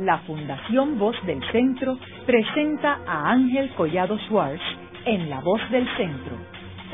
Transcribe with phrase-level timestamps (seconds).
[0.00, 4.62] la Fundación Voz del Centro presenta a Ángel Collado Schwartz
[5.04, 6.36] en La Voz del Centro,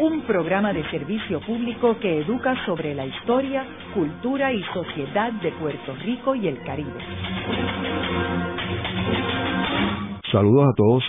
[0.01, 3.65] un programa de servicio público que educa sobre la historia,
[3.95, 6.99] cultura y sociedad de Puerto Rico y el Caribe.
[10.33, 11.05] Saludos a todos.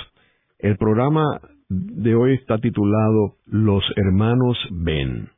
[0.60, 1.24] El programa
[1.68, 5.30] de hoy está titulado Los Hermanos Ben.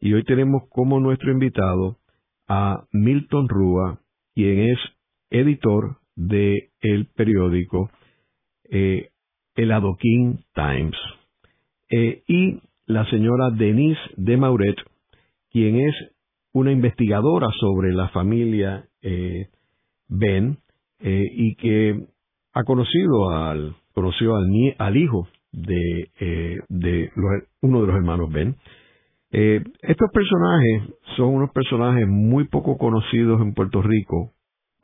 [0.00, 1.98] Y hoy tenemos como nuestro invitado
[2.48, 3.98] a Milton Rúa,
[4.34, 4.78] quien es
[5.30, 7.90] editor de el periódico
[8.70, 9.10] eh,
[9.56, 10.96] El Adoquín Times,
[11.90, 14.76] eh, y la señora Denise de Mauret,
[15.50, 15.94] quien es
[16.52, 19.48] una investigadora sobre la familia eh,
[20.08, 20.58] Ben
[21.00, 22.06] y que
[22.54, 24.46] ha conocido al conoció al,
[24.78, 26.08] al hijo de,
[26.68, 27.10] de
[27.60, 28.56] uno de los hermanos Ben.
[29.30, 34.32] estos personajes son unos personajes muy poco conocidos en Puerto Rico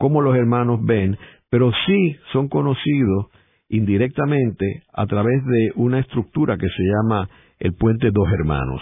[0.00, 1.18] como los hermanos ven,
[1.50, 3.26] pero sí son conocidos
[3.68, 8.80] indirectamente a través de una estructura que se llama el puente Dos Hermanos.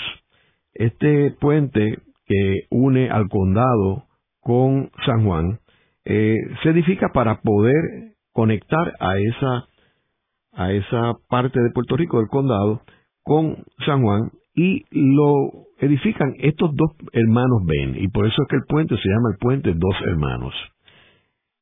[0.74, 4.04] Este puente que une al condado
[4.40, 5.58] con San Juan
[6.04, 9.66] eh, se edifica para poder conectar a esa
[10.52, 12.82] a esa parte de Puerto Rico del condado
[13.24, 18.56] con San Juan y lo edifican estos dos hermanos Ben y por eso es que
[18.56, 20.54] el puente se llama el puente Dos Hermanos.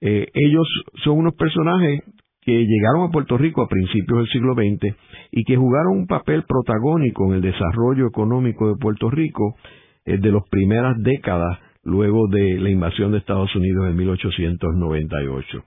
[0.00, 0.66] Eh, ellos
[1.04, 2.02] son unos personajes
[2.46, 4.94] que llegaron a Puerto Rico a principios del siglo XX
[5.32, 9.56] y que jugaron un papel protagónico en el desarrollo económico de Puerto Rico
[10.04, 15.64] eh, de las primeras décadas luego de la invasión de Estados Unidos en 1898.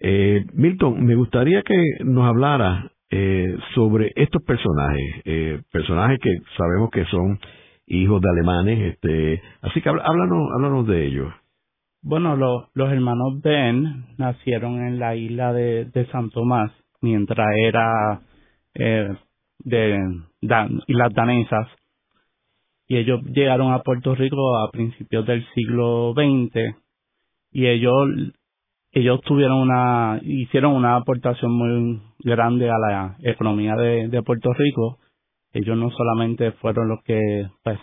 [0.00, 7.04] Eh, Milton, me gustaría que nos hablara eh, sobre estos personajes, personajes que sabemos que
[7.06, 7.38] son
[7.86, 11.32] hijos de alemanes, este, así que háblanos, háblanos de ellos.
[12.04, 18.20] Bueno, los hermanos Ben nacieron en la isla de, San Tomás mientras era
[18.74, 19.08] eh,
[19.60, 19.98] de
[20.40, 21.68] Islas Danesas.
[22.88, 26.76] Y ellos llegaron a Puerto Rico a principios del siglo XX
[27.52, 27.94] y ellos
[28.90, 34.98] ellos tuvieron una hicieron una aportación muy grande a la economía de, de Puerto Rico.
[35.52, 37.20] Ellos no solamente fueron los que
[37.62, 37.78] pues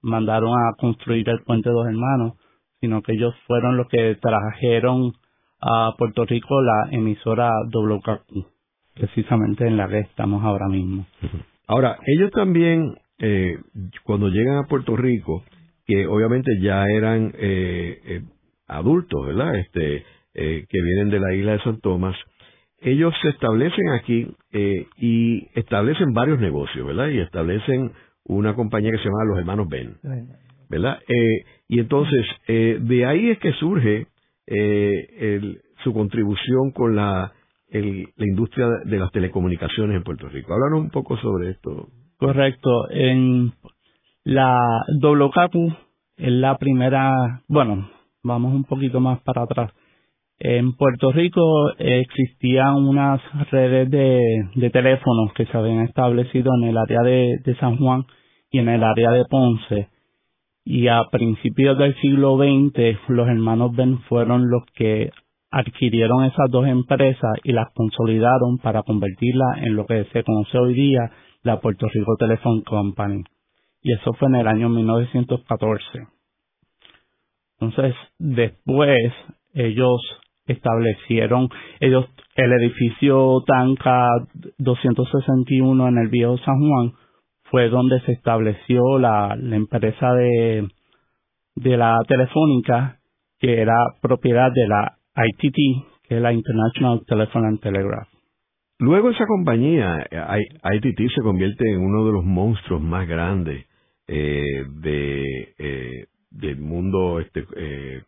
[0.00, 2.34] mandaron a construir el puente de dos hermanos
[2.84, 5.14] sino que ellos fueron los que trajeron
[5.58, 8.44] a Puerto Rico la emisora WKQ,
[8.92, 11.06] precisamente en la que estamos ahora mismo.
[11.66, 13.56] Ahora, ellos también, eh,
[14.04, 15.42] cuando llegan a Puerto Rico,
[15.86, 18.22] que obviamente ya eran eh, eh,
[18.68, 19.56] adultos, ¿verdad?
[19.56, 22.16] Este, que vienen de la isla de San Tomás,
[22.80, 24.36] ellos se establecen aquí
[24.98, 27.08] y establecen varios negocios, ¿verdad?
[27.08, 27.92] Y establecen
[28.24, 29.96] una compañía que se llama Los Hermanos Ben.
[30.74, 30.98] ¿Verdad?
[31.08, 34.06] Eh, y entonces, eh, de ahí es que surge
[34.46, 37.32] eh, su contribución con la,
[37.70, 40.52] la industria de las telecomunicaciones en Puerto Rico.
[40.52, 41.88] Háblanos un poco sobre esto.
[42.18, 42.90] Correcto.
[42.90, 43.52] En
[44.24, 44.58] la
[45.00, 45.72] WCAPU
[46.16, 47.88] es la primera, bueno,
[48.22, 49.72] vamos un poquito más para atrás.
[50.38, 53.20] En Puerto Rico existían unas
[53.50, 58.04] redes de, teléfonos que se habían establecido en el área de San Juan
[58.50, 59.93] y en el área de Ponce
[60.64, 65.10] y a principios del siglo XX los hermanos Ben fueron los que
[65.50, 70.74] adquirieron esas dos empresas y las consolidaron para convertirlas en lo que se conoce hoy
[70.74, 73.22] día la Puerto Rico Telephone Company.
[73.82, 75.84] Y eso fue en el año 1914.
[77.60, 79.12] Entonces, después
[79.52, 80.00] ellos
[80.46, 81.48] establecieron,
[81.80, 84.08] ellos, el edificio Tanca
[84.58, 86.94] 261 en el viejo San Juan
[87.54, 90.66] fue donde se estableció la, empresa de,
[91.54, 92.98] la telefónica
[93.38, 95.54] que era propiedad de la ITT,
[96.02, 98.08] que es la International Telephone and Telegraph.
[98.80, 103.64] Luego esa compañía, ITT, se convierte en uno de los monstruos más grandes
[104.08, 108.02] eh, de, eh, del mundo este, eh,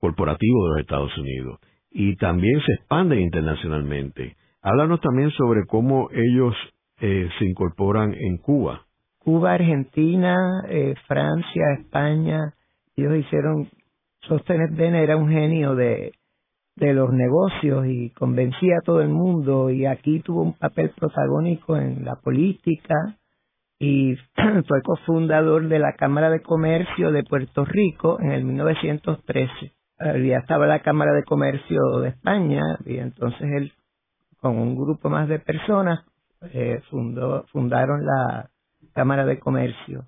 [0.00, 1.60] corporativo de los Estados Unidos
[1.90, 4.36] y también se expande internacionalmente.
[4.62, 6.54] Háblanos también sobre cómo ellos
[6.98, 8.85] se incorporan en Cuba.
[9.26, 12.54] Cuba, Argentina, eh, Francia, España,
[12.94, 13.68] ellos hicieron,
[14.20, 16.12] Sostener Ben era un genio de,
[16.76, 22.04] los negocios y convencía a todo el mundo y aquí tuvo un papel protagónico en
[22.04, 22.94] la política
[23.80, 24.14] y
[24.68, 29.72] fue cofundador de la Cámara de Comercio de Puerto Rico en el 1913.
[30.24, 33.72] Ya estaba la Cámara de Comercio de España y entonces él
[34.36, 36.04] con un grupo más de personas
[36.52, 36.80] eh,
[37.50, 38.50] fundaron la
[38.96, 40.06] Cámara de Comercio.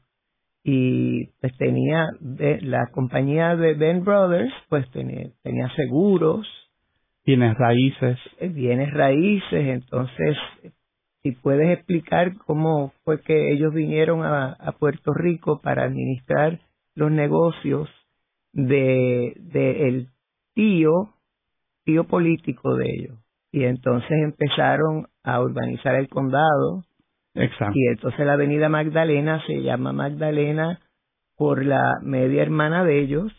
[0.65, 6.49] Y pues tenía, de, la compañía de Ben Brothers, pues tenía, tenía seguros
[7.29, 8.19] Bienes raíces.
[8.41, 10.35] Bienes raíces, entonces,
[11.23, 16.59] si puedes explicar cómo fue que ellos vinieron a, a Puerto Rico para administrar
[16.95, 17.91] los negocios
[18.55, 20.09] de, de el
[20.55, 21.11] tío,
[21.85, 23.19] tío político de ellos.
[23.53, 26.85] Y entonces empezaron a urbanizar el condado.
[27.75, 30.81] Y entonces la avenida Magdalena se llama Magdalena
[31.37, 33.33] por la media hermana de ellos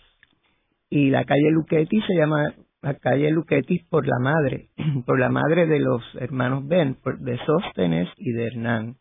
[0.90, 4.70] y la calle Luquetti se llama la calle Luquetti por la madre,
[5.06, 8.96] por la madre de los hermanos Ben, de Sóstenes y de Hernán.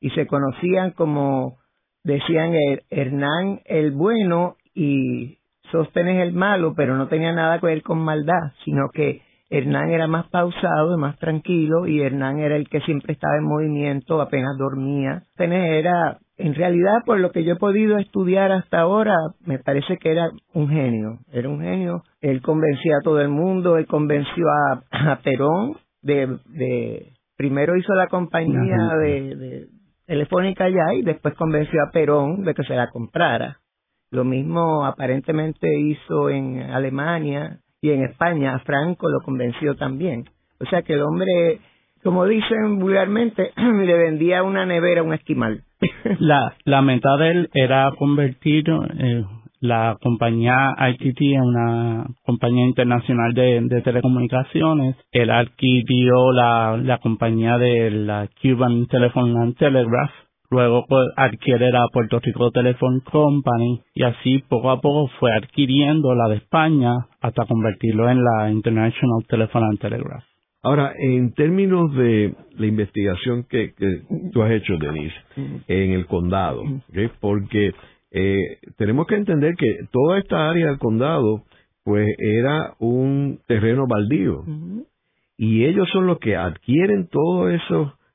[0.00, 1.58] Y se conocían como,
[2.02, 2.52] decían
[2.90, 5.38] Hernán el bueno y
[5.70, 10.06] Sóstenes el malo, pero no tenía nada que ver con maldad, sino que Hernán era
[10.06, 15.22] más pausado, más tranquilo, y Hernán era el que siempre estaba en movimiento, apenas dormía.
[15.38, 19.14] Era en realidad, por lo que yo he podido estudiar hasta ahora,
[19.46, 22.02] me parece que era un genio, era un genio.
[22.20, 28.08] Él convencía a todo el mundo, él convenció a, Perón de, de, primero hizo la
[28.08, 29.66] compañía de, de
[30.06, 33.58] telefónica ya y después convenció a Perón de que se la comprara.
[34.10, 40.24] Lo mismo aparentemente hizo en Alemania y en España, Franco lo convenció también.
[40.60, 41.60] O sea que el hombre,
[42.02, 45.62] como dicen vulgarmente, le vendía una nevera a un esquimal.
[46.18, 49.24] la, la meta de él era convertir eh,
[49.60, 54.96] la compañía ITT en una compañía internacional de, de telecomunicaciones.
[55.12, 60.10] Él adquirió la, la compañía de la Cuban Telephone and Telegraph.
[60.50, 66.14] Luego pues, adquiere la Puerto Rico Telephone Company y así poco a poco fue adquiriendo
[66.14, 70.24] la de España hasta convertirlo en la International Telephone and Telegraph.
[70.62, 73.72] Ahora, en términos de la investigación que,
[74.32, 75.14] tú has hecho, Denise,
[75.68, 76.62] en el condado,
[77.20, 77.72] porque
[78.10, 81.44] eh, tenemos que entender que toda esta área del condado,
[81.84, 84.42] pues era un terreno baldío.
[85.36, 87.60] Y ellos son los que adquieren todas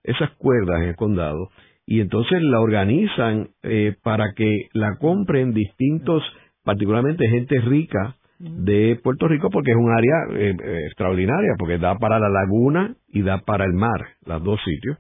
[0.04, 1.50] esas cuerdas en el condado
[1.92, 6.24] y entonces la organizan eh, para que la compren distintos,
[6.64, 11.98] particularmente gente rica, de Puerto Rico porque es un área eh, eh, extraordinaria, porque da
[11.98, 15.00] para la laguna y da para el mar, los dos sitios.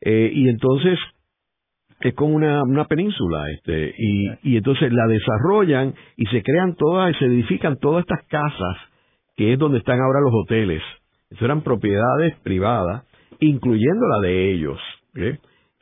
[0.00, 0.98] Eh, y entonces
[2.00, 3.94] es como una, una península, este,
[4.42, 8.76] y, entonces la desarrollan y se crean todas, se edifican todas estas casas,
[9.36, 10.82] que es donde están ahora los hoteles.
[11.28, 13.04] Eso eran propiedades privadas,
[13.38, 14.80] incluyendo la de ellos.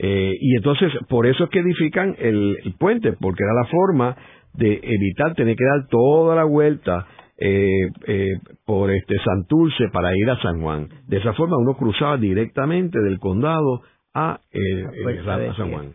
[0.02, 4.16] Y entonces, por eso es que edifican el, el puente, porque era la forma
[4.54, 7.06] de evitar tener que dar toda la vuelta
[7.42, 10.90] eh, eh, por este Santurce para ir a San Juan.
[11.06, 13.80] De esa forma uno cruzaba directamente del condado
[14.12, 14.84] a, eh,
[15.56, 15.94] San Juan.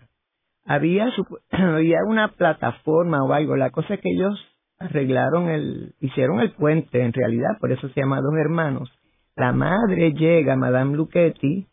[0.66, 1.12] Había,
[1.52, 3.56] había una plataforma o algo.
[3.58, 4.40] La cosa es que ellos
[4.80, 8.92] arreglaron el, hicieron el puente en realidad, por eso se llama Dos Hermanos.
[9.36, 11.68] La madre llega, Madame Luchetti,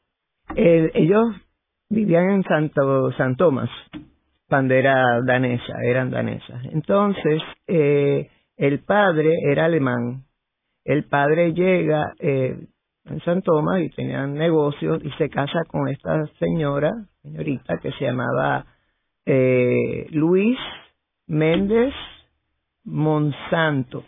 [0.55, 1.25] ellos
[1.92, 3.70] vivían en Santo, San Tomás,
[4.48, 6.64] cuando era danesa, eran danesas.
[6.72, 10.24] Entonces, eh, el padre era alemán.
[10.84, 12.56] El padre llega eh,
[13.04, 16.90] en San Tomás y tenían negocios y se casa con esta señora,
[17.22, 18.64] señorita, que se llamaba
[19.26, 20.58] eh, Luis
[21.26, 21.92] Méndez
[22.84, 24.04] Monsanto.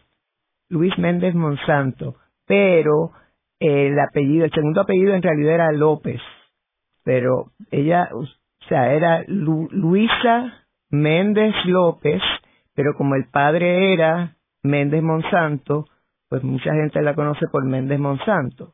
[0.70, 2.16] Luis Méndez Monsanto.
[2.46, 3.12] Pero
[3.60, 6.20] el apellido, el segundo apellido en realidad era López.
[7.04, 8.24] Pero ella o
[8.68, 12.22] sea, era Luisa Méndez López,
[12.74, 15.84] pero como el padre era Méndez Monsanto,
[16.28, 18.72] pues mucha gente la conoce por Méndez Monsanto.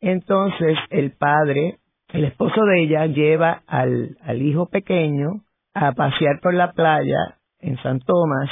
[0.00, 1.78] Entonces el padre,
[2.12, 5.42] el esposo de ella, lleva al, al hijo pequeño
[5.74, 8.50] a pasear por la playa en San Tomás.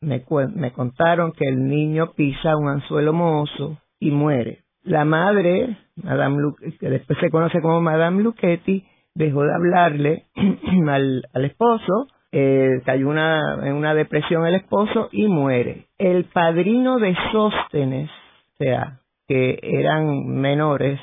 [0.00, 4.62] Me, me contaron que el niño pisa un anzuelo mozo y muere.
[4.84, 8.84] La madre, Madame que después se conoce como Madame Luchetti,
[9.14, 10.24] dejó de hablarle
[10.88, 15.86] al, al esposo, eh, cayó una, en una depresión el esposo y muere.
[15.98, 18.10] El padrino de Sóstenes,
[18.54, 20.98] o sea, que eran menores,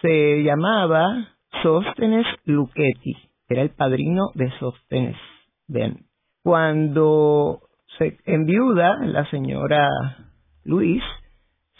[0.00, 1.28] se llamaba
[1.62, 3.16] Sóstenes Luchetti,
[3.48, 5.16] era el padrino de Sóstenes.
[5.66, 6.06] Bien,
[6.42, 7.60] cuando
[7.98, 9.88] se enviuda la señora
[10.64, 11.02] Luis,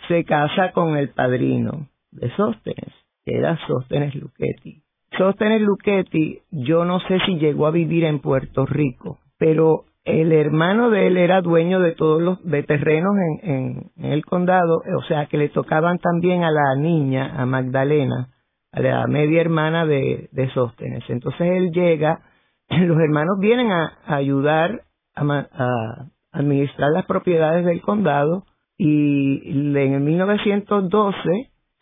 [0.08, 2.92] se casa con el padrino de Sóstenes,
[3.24, 4.82] que era Sóstenes Luchetti.
[5.16, 10.90] Sóstenes Luchetti, yo no sé si llegó a vivir en Puerto Rico, pero el hermano
[10.90, 15.36] de él era dueño de todos los terrenos en, en, el condado, o sea que
[15.36, 18.30] le tocaban también a la niña, a Magdalena,
[18.72, 21.04] a la media hermana de, de Sóstenes.
[21.08, 22.22] Entonces él llega,
[22.68, 24.82] los hermanos vienen a, ayudar
[25.14, 28.44] a administrar las propiedades del condado
[28.78, 31.18] y en el 1912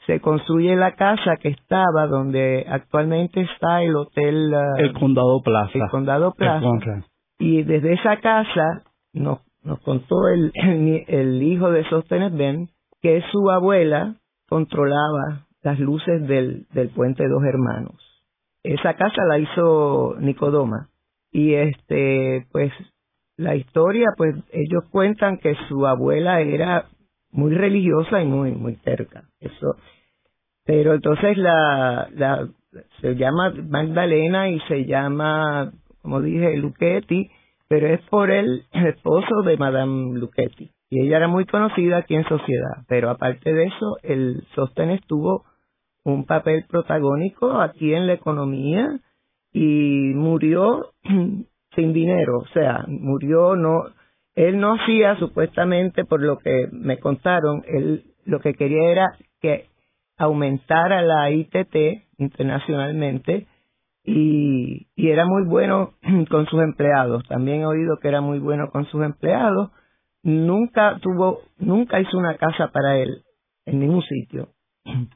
[0.06, 5.72] se construye la casa que estaba donde actualmente está el hotel uh, el condado plaza.
[5.74, 6.66] el condado plaza.
[7.38, 10.52] Y desde esa casa nos nos contó el,
[11.08, 12.68] el, hijo de Sostenes Ben
[13.02, 14.14] que su abuela
[14.48, 18.00] controlaba las luces del, del puente Dos Hermanos.
[18.62, 20.88] Esa casa la hizo Nicodoma.
[21.32, 22.72] Y este pues
[23.36, 26.86] la historia pues ellos cuentan que su abuela era
[27.30, 29.76] muy religiosa y muy muy cerca eso
[30.64, 32.48] pero entonces la, la
[33.00, 37.30] se llama Magdalena y se llama como dije Luchetti
[37.68, 40.70] pero es por el esposo de Madame Luchetti.
[40.88, 45.44] Y ella era muy conocida aquí en sociedad, pero aparte de eso, el Sóstenes tuvo
[46.04, 49.00] un papel protagónico aquí en la economía
[49.52, 50.92] y murió
[51.76, 53.85] sin dinero, o sea, murió no,
[54.35, 59.06] él no hacía supuestamente por lo que me contaron, él lo que quería era
[59.40, 59.66] que
[60.18, 61.76] aumentara la ITT
[62.18, 63.47] internacionalmente
[64.04, 65.95] y, era muy bueno
[66.30, 67.25] con sus empleados.
[67.28, 69.71] También he oído que era muy bueno con sus empleados.
[70.23, 73.23] Nunca tuvo, nunca hizo una casa para él
[73.64, 74.49] en ningún sitio.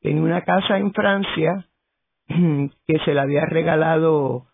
[0.00, 1.66] En una casa en Francia
[2.28, 4.46] que se le había regalado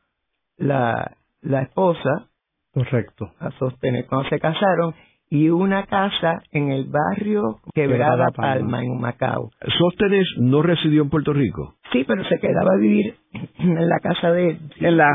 [0.57, 2.29] la, la esposa.
[2.73, 3.31] Correcto.
[3.39, 4.95] A sostener cuando se casaron
[5.31, 9.51] y una casa en el barrio Quebrada Palma, en Macao.
[9.79, 11.75] ¿Sóstenes no residió en Puerto Rico?
[11.93, 13.15] Sí, pero se quedaba a vivir
[13.59, 14.59] en la casa de...
[14.81, 15.09] En la,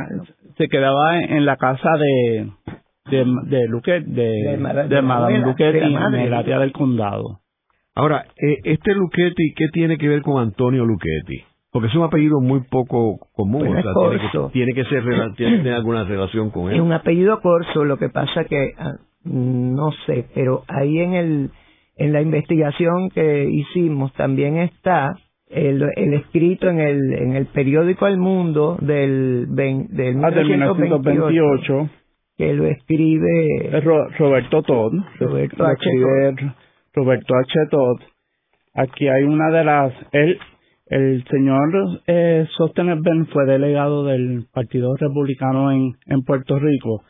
[0.58, 2.50] se quedaba en la casa de
[3.10, 4.58] de de Luque, de,
[4.88, 7.40] de, Madame Luquetti en el área del condado.
[7.96, 11.44] Ahora, eh, este Luquetti, ¿qué tiene que ver con Antonio Luquetti?
[11.72, 15.04] Porque es un apellido muy poco común, pues tiene, que, tiene que ser
[15.36, 16.78] tiene que tener alguna relación con él.
[16.78, 21.52] Es un apellido corso, lo que pasa que ah, no sé, pero ahí en el
[21.96, 25.16] en la investigación que hicimos también está
[25.50, 31.90] el, el escrito en el en el periódico El Mundo del del 1928 ah,
[32.38, 33.82] que lo escribe
[34.18, 35.78] Roberto Todd Roberto H.
[35.84, 36.36] Todd.
[36.94, 37.54] Roberto H.
[37.70, 38.00] Todd
[38.76, 40.40] aquí hay una de las él
[40.90, 47.04] el señor eh, Sostener Ben fue delegado del Partido Republicano en, en Puerto Rico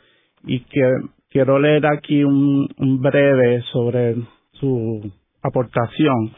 [0.43, 0.81] y que
[1.29, 2.67] quiero leer aquí un,
[3.01, 4.15] breve sobre
[4.53, 6.31] su aportación.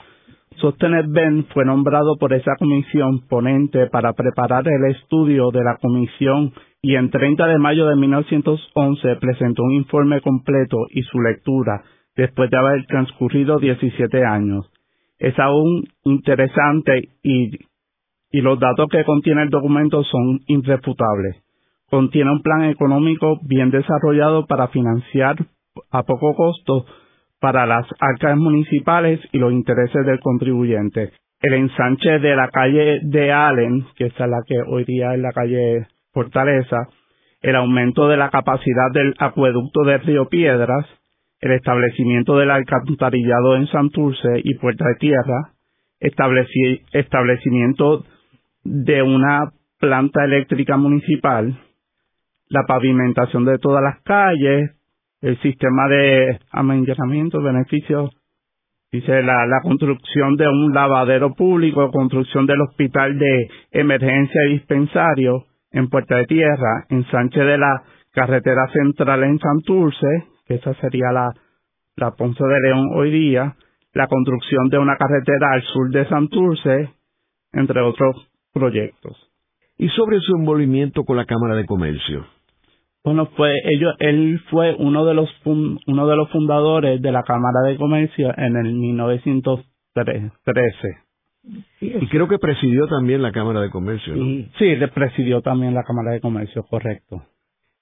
[0.58, 6.54] Sostener Ben fue nombrado por esa comisión ponente para preparar el estudio de la comisión
[6.82, 11.84] y en 30 de mayo de 1911 presentó un informe completo y su lectura
[12.16, 14.70] después de haber transcurrido 17 años.
[15.22, 17.52] Es aún interesante y,
[18.32, 21.42] y los datos que contiene el documento son irrefutables
[21.92, 25.36] contiene un plan económico bien desarrollado para financiar
[25.92, 26.86] a poco costo
[27.42, 31.12] para las arcas municipales y los intereses del contribuyente.
[31.42, 35.34] El ensanche de la calle de Allen, que es la que hoy día es la
[35.34, 36.78] calle Fortaleza,
[37.42, 40.86] el aumento de la capacidad del acueducto de Río Piedras,
[41.42, 45.54] el establecimiento del alcantarillado en Santurce y Puerta de Tierra,
[46.00, 48.06] establecimiento
[48.64, 51.58] de una planta eléctrica municipal,
[52.48, 54.72] la pavimentación de todas las calles,
[55.22, 58.12] el sistema de amenazamiento, beneficios,
[58.92, 65.46] dice la, la construcción de un lavadero público, construcción del hospital de emergencia y dispensario
[65.72, 67.82] en Puerta de Tierra, ensanche de la
[68.12, 71.34] carretera central en Santurce, esa sería la,
[71.96, 73.56] la Ponce de León hoy día,
[73.94, 76.90] la construcción de una carretera al sur de Santurce,
[77.54, 78.16] entre otros
[78.54, 79.18] proyectos.
[79.78, 82.26] Y sobre su envolvimiento con la Cámara de Comercio.
[83.04, 87.62] Bueno, fue ellos, él fue uno de los uno de los fundadores de la Cámara
[87.68, 90.32] de Comercio en el 1913.
[91.80, 94.46] y creo que presidió también la Cámara de Comercio, ¿no?
[94.60, 97.24] Sí, le presidió también la Cámara de Comercio, correcto.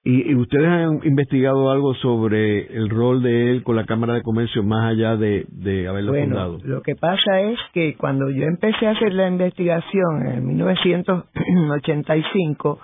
[0.03, 4.63] ¿Y, ustedes han investigado algo sobre el rol de él con la Cámara de Comercio
[4.63, 6.57] más allá de, de haberlo bueno, fundado?
[6.63, 12.79] Lo que pasa es que cuando yo empecé a hacer la investigación en 1985,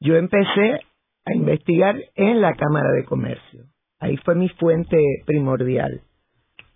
[0.00, 0.80] yo empecé
[1.24, 3.66] a investigar en la Cámara de Comercio.
[4.00, 6.00] Ahí fue mi fuente primordial.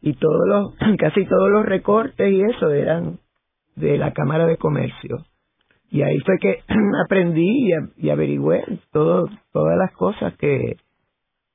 [0.00, 3.18] Y todos los, casi todos los recortes y eso eran
[3.76, 5.24] de la Cámara de Comercio.
[5.90, 6.58] Y ahí fue que
[7.04, 10.76] aprendí y, averigüé todo, todas las cosas que,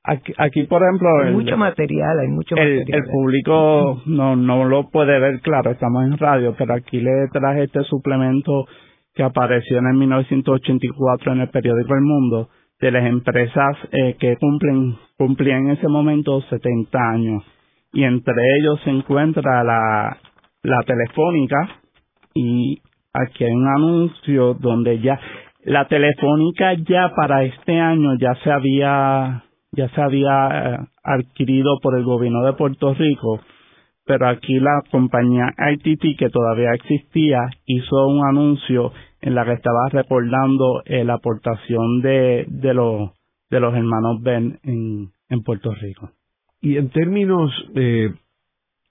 [0.08, 3.02] Aquí, aquí, por ejemplo, hay mucho material, hay mucho el, material.
[3.02, 7.64] El público no, no lo puede ver, claro, estamos en radio, pero aquí le traje
[7.64, 8.66] este suplemento
[9.14, 12.50] que apareció en el 1984 en el periódico El Mundo,
[12.80, 17.42] de las empresas eh, que cumplen cumplían en ese momento 70 años
[17.92, 20.18] y entre ellos se encuentra la,
[20.62, 21.80] la telefónica
[22.34, 22.82] y
[23.24, 25.18] aquí hay un anuncio donde ya
[25.64, 31.98] la telefónica ya para este año ya se había ya se había eh, adquirido por
[31.98, 33.40] el gobierno de Puerto Rico
[34.04, 39.88] pero aquí la compañía ITT que todavía existía hizo un anuncio en la que estaba
[39.90, 43.10] recordando eh, la aportación de, de los
[43.50, 46.10] de los hermanos Ben en, en Puerto Rico.
[46.60, 48.12] Y en términos, eh,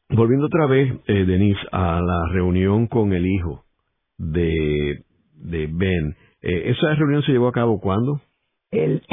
[0.10, 3.65] volviendo otra vez, eh, Denise, a la reunión con el hijo
[4.18, 5.04] de,
[5.36, 8.20] de Ben, eh, ¿esa reunión se llevó a cabo cuándo?
[8.72, 9.04] El,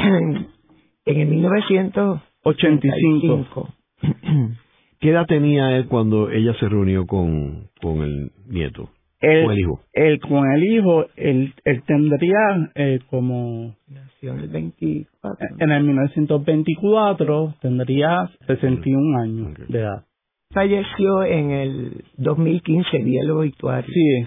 [1.05, 3.69] en el 1985.
[4.99, 8.89] ¿Qué edad tenía él cuando ella se reunió con, con el nieto?
[9.19, 9.81] El, con el hijo.
[9.91, 13.75] Él, con el hijo, él, él tendría eh, como...
[13.87, 15.47] Nació en el 24.
[15.59, 20.05] En el 1924 tendría 61 años de edad.
[20.53, 23.91] Falleció en el 2015, vi el obituario.
[23.91, 24.25] Sí,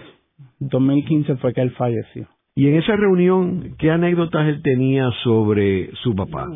[0.59, 2.27] 2015 fue que él falleció.
[2.55, 6.47] Y en esa reunión, ¿qué anécdotas él tenía sobre su papá?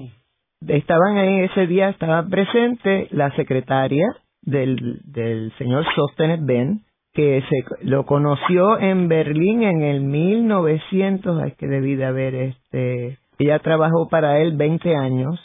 [0.68, 4.06] Estaban ahí ese día, estaba presente la secretaria
[4.42, 6.82] del, del señor Sostenes Ben,
[7.14, 13.18] que se lo conoció en Berlín en el 1900, es que debí de haber este,
[13.38, 15.40] ella trabajó para él 20 años,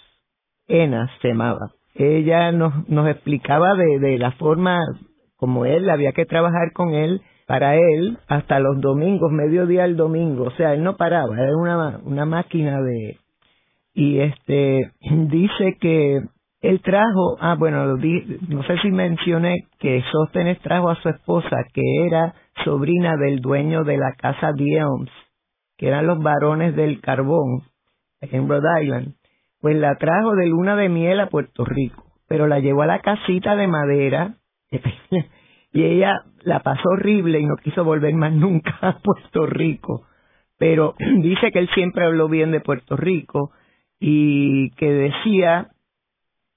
[0.69, 1.73] Ena se llamaba.
[1.95, 4.79] Ella nos, nos explicaba de, de la forma
[5.37, 10.45] como él, había que trabajar con él, para él, hasta los domingos, mediodía el domingo,
[10.45, 13.19] o sea, él no paraba, era una, una máquina de,
[13.95, 16.21] y este, dice que
[16.61, 21.09] él trajo, ah, bueno, lo di- no sé si mencioné que Sóstenes trajo a su
[21.09, 22.35] esposa, que era
[22.65, 25.11] sobrina del dueño de la casa Diems,
[25.77, 27.63] que eran los varones del carbón
[28.21, 29.15] en Rhode Island,
[29.61, 33.01] pues la trajo de luna de miel a Puerto Rico, pero la llevó a la
[33.01, 34.35] casita de madera
[35.73, 40.07] y ella la pasó horrible y no quiso volver más nunca a Puerto Rico.
[40.57, 43.51] Pero dice que él siempre habló bien de Puerto Rico
[43.99, 45.69] y que decía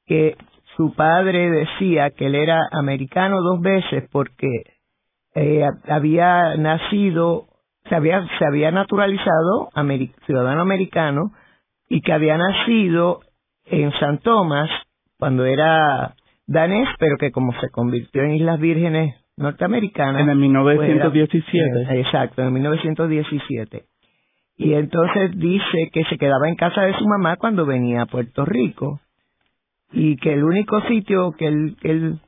[0.05, 0.37] que
[0.77, 4.63] su padre decía que él era americano dos veces porque
[5.33, 7.47] eh, había nacido,
[7.87, 9.69] se había, se había naturalizado
[10.25, 11.31] ciudadano americano
[11.89, 13.21] y que había nacido
[13.65, 14.69] en San Tomás
[15.17, 20.21] cuando era danés, pero que como se convirtió en Islas Vírgenes norteamericanas.
[20.21, 21.99] En el pues era- 1917.
[21.99, 23.83] exacto, en 1917.
[24.57, 28.43] Y entonces dice que se quedaba en casa de su mamá cuando venía a Puerto
[28.45, 28.99] Rico
[29.91, 32.19] y que el único sitio que él, que él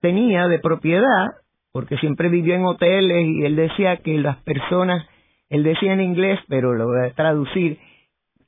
[0.00, 1.28] tenía de propiedad,
[1.72, 5.06] porque siempre vivió en hoteles y él decía que las personas,
[5.48, 7.78] él decía en inglés, pero lo voy a traducir,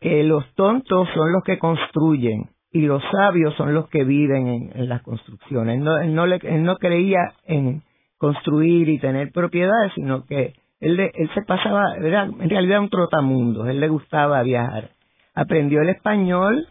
[0.01, 4.70] que los tontos son los que construyen y los sabios son los que viven en,
[4.75, 5.79] en las construcciones.
[5.79, 7.83] Él no, él no, le- él no creía en
[8.22, 12.88] construir y tener propiedades, sino que él, le- él se pasaba, era en realidad un
[12.88, 14.90] trotamundo, él le gustaba viajar.
[15.35, 16.68] Aprendió el español,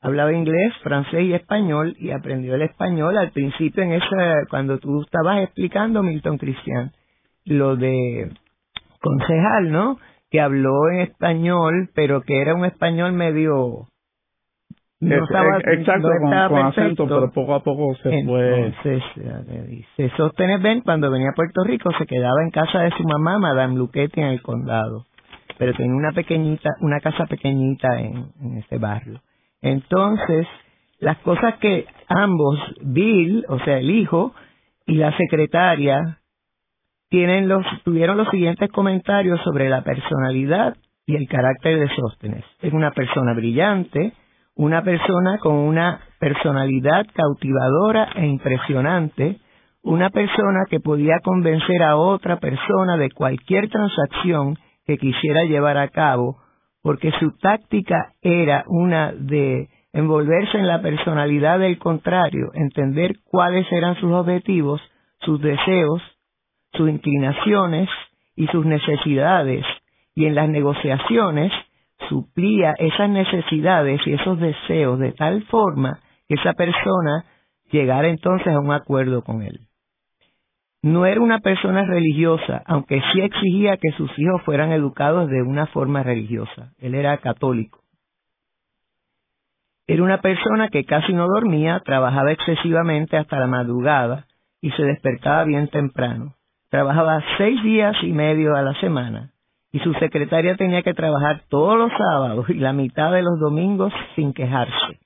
[0.00, 5.02] hablaba inglés, francés y español, y aprendió el español al principio en esa, cuando tú
[5.02, 6.92] estabas explicando, Milton Cristian,
[7.44, 8.30] lo de
[9.02, 9.98] concejal, ¿no?
[10.30, 13.88] Que habló en español, pero que era un español medio...
[15.00, 18.66] No Es- estaba, exacto, no con, estaba con acento, pero poco a poco se fue.
[18.66, 22.80] Entonces, ya le dice, Sostenes Ben, cuando venía a Puerto Rico, se quedaba en casa
[22.80, 25.04] de su mamá, Madame Luchetti, en el condado.
[25.56, 29.20] Pero tenía una pequeñita, una casa pequeñita en, en ese barrio.
[29.62, 30.46] Entonces,
[31.00, 34.34] las cosas que ambos, Bill, o sea, el hijo,
[34.86, 36.18] y la secretaria,
[37.08, 42.44] tienen los, tuvieron los siguientes comentarios sobre la personalidad y el carácter de Sóstenes.
[42.62, 44.12] Es una persona brillante,
[44.58, 49.38] una persona con una personalidad cautivadora e impresionante,
[49.84, 55.88] una persona que podía convencer a otra persona de cualquier transacción que quisiera llevar a
[55.88, 56.38] cabo,
[56.82, 63.94] porque su táctica era una de envolverse en la personalidad del contrario, entender cuáles eran
[64.00, 64.80] sus objetivos,
[65.20, 66.02] sus deseos,
[66.72, 67.88] sus inclinaciones
[68.34, 69.64] y sus necesidades,
[70.16, 71.52] y en las negociaciones
[72.08, 77.24] suplía esas necesidades y esos deseos de tal forma que esa persona
[77.70, 79.60] llegara entonces a un acuerdo con él.
[80.82, 85.66] No era una persona religiosa, aunque sí exigía que sus hijos fueran educados de una
[85.66, 86.72] forma religiosa.
[86.78, 87.80] Él era católico.
[89.88, 94.26] Era una persona que casi no dormía, trabajaba excesivamente hasta la madrugada
[94.60, 96.34] y se despertaba bien temprano.
[96.70, 99.32] Trabajaba seis días y medio a la semana
[99.72, 103.92] y su secretaria tenía que trabajar todos los sábados y la mitad de los domingos
[104.16, 104.98] sin quejarse.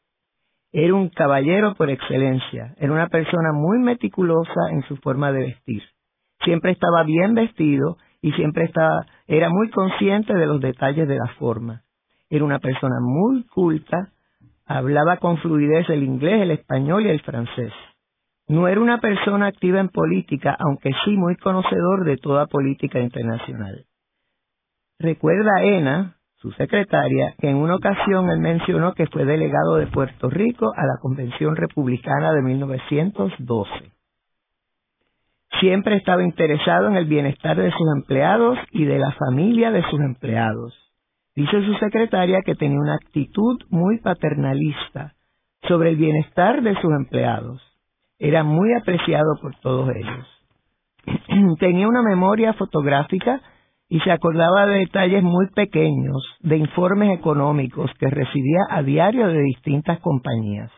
[0.72, 5.82] Era un caballero por excelencia, era una persona muy meticulosa en su forma de vestir.
[6.44, 11.26] Siempre estaba bien vestido y siempre estaba, era muy consciente de los detalles de la
[11.38, 11.82] forma.
[12.30, 14.08] Era una persona muy culta,
[14.64, 17.72] hablaba con fluidez el inglés, el español y el francés.
[18.48, 23.84] No era una persona activa en política, aunque sí muy conocedor de toda política internacional.
[25.02, 30.30] Recuerda Ena, su secretaria, que en una ocasión él mencionó que fue delegado de Puerto
[30.30, 33.70] Rico a la Convención Republicana de 1912.
[35.58, 39.98] Siempre estaba interesado en el bienestar de sus empleados y de la familia de sus
[39.98, 40.72] empleados.
[41.34, 45.14] Dice su secretaria que tenía una actitud muy paternalista
[45.66, 47.60] sobre el bienestar de sus empleados.
[48.20, 51.56] Era muy apreciado por todos ellos.
[51.58, 53.40] tenía una memoria fotográfica
[53.92, 59.42] y se acordaba de detalles muy pequeños de informes económicos que recibía a diario de
[59.42, 60.70] distintas compañías.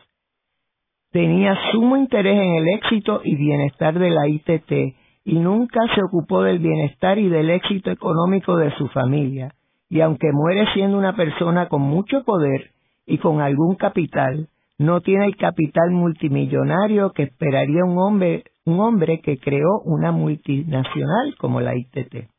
[1.13, 6.43] Tenía sumo interés en el éxito y bienestar de la ITT y nunca se ocupó
[6.43, 9.53] del bienestar y del éxito económico de su familia.
[9.89, 12.71] Y aunque muere siendo una persona con mucho poder
[13.05, 19.21] y con algún capital, no tiene el capital multimillonario que esperaría un hombre, un hombre
[19.21, 22.34] que creó una multinacional como la ITT.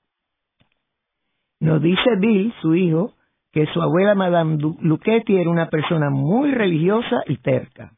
[1.61, 3.13] Nos dice Bill, su hijo,
[3.53, 7.93] que su abuela Madame Luchetti era una persona muy religiosa y terca.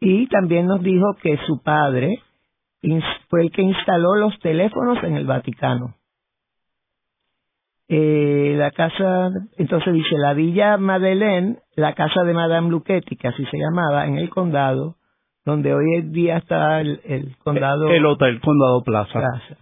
[0.00, 2.08] Y también nos dijo que su padre
[3.28, 5.94] fue el que instaló los teléfonos en el Vaticano.
[7.88, 9.28] Eh, la casa,
[9.58, 14.16] entonces dice, la Villa Madeleine, la casa de Madame Luchetti, que así se llamaba, en
[14.16, 14.96] el condado,
[15.44, 17.88] donde hoy en día está el, condado.
[17.88, 19.12] El hotel Condado Plaza.
[19.12, 19.56] Plaza.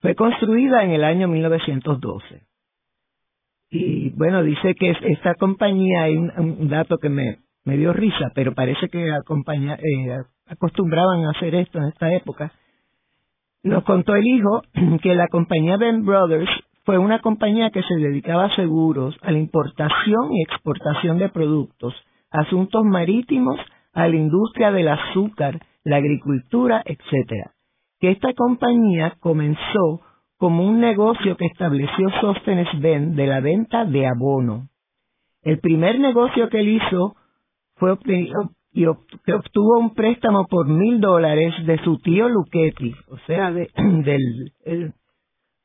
[0.00, 2.42] Fue construida en el año 1912.
[3.70, 8.88] Y bueno, dice que esta compañía, hay un, dato que me, dio risa, pero parece
[8.88, 12.52] que eh, acostumbraban a hacer esto en esta época.
[13.62, 14.62] Nos contó el hijo
[15.02, 16.50] que la compañía Ben Brothers
[16.84, 21.94] fue una compañía que se dedicaba a seguros, a la importación y exportación de productos,
[22.30, 23.60] asuntos marítimos,
[23.92, 27.52] a la industria del azúcar, la agricultura, etcétera
[28.00, 30.00] que esta compañía comenzó
[30.38, 34.68] como un negocio que estableció Sóstenes Ben de la venta de abono.
[35.42, 37.14] El primer negocio que él hizo
[37.76, 37.96] fue
[38.72, 44.54] y obtuvo un préstamo por mil dólares de su tío Luchetti, o sea, del,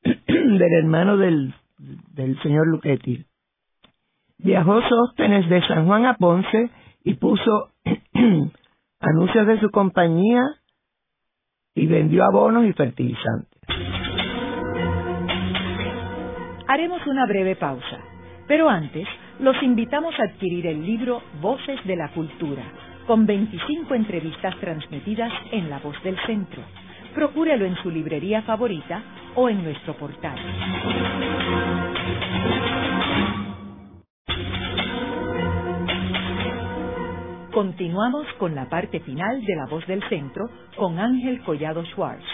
[0.02, 1.54] del hermano del,
[2.14, 3.26] del señor Luchetti.
[4.40, 6.70] Viajó Sóstenes de San Juan a Ponce
[7.04, 7.70] y puso
[9.00, 10.42] anuncios de su compañía
[11.76, 13.60] y vendió abonos y fertilizantes.
[16.68, 18.00] Haremos una breve pausa,
[18.48, 19.08] pero antes
[19.40, 22.64] los invitamos a adquirir el libro Voces de la Cultura,
[23.06, 26.64] con 25 entrevistas transmitidas en La Voz del Centro.
[27.14, 29.04] Procúrelo en su librería favorita
[29.36, 30.38] o en nuestro portal.
[37.56, 42.26] Continuamos con la parte final de La Voz del Centro con Ángel Collado Schwartz.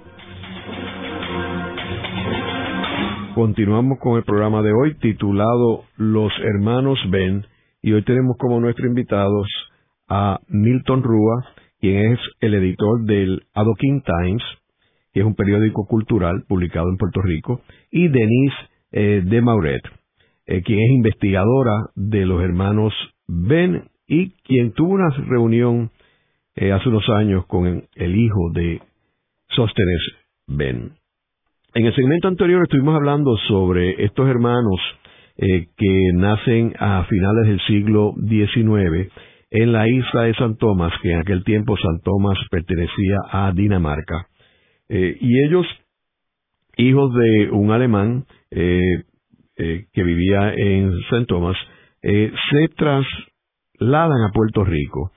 [3.35, 7.45] Continuamos con el programa de hoy titulado Los Hermanos Ben
[7.81, 9.49] y hoy tenemos como nuestros invitados
[10.07, 11.45] a Milton Rúa,
[11.81, 14.43] quien es el editor del Adoquin Times,
[15.13, 18.55] que es un periódico cultural publicado en Puerto Rico, y Denise
[18.91, 19.81] eh, de Mauret,
[20.45, 22.93] eh, quien es investigadora de los hermanos
[23.27, 25.91] Ben y quien tuvo una reunión
[26.55, 28.81] eh, hace unos años con el hijo de
[29.49, 30.01] Sóstenes
[30.47, 30.91] Ben.
[31.75, 34.79] En el segmento anterior estuvimos hablando sobre estos hermanos
[35.37, 39.09] que nacen a finales del siglo XIX
[39.51, 44.28] en la isla de San Tomás, que en aquel tiempo San Tomás pertenecía a Dinamarca.
[44.89, 45.67] Eh, y ellos,
[46.77, 49.03] hijos de un alemán eh,
[49.57, 51.25] eh, que vivía en St.
[51.27, 51.55] Thomas,
[52.01, 55.11] se trasladan a Puerto Rico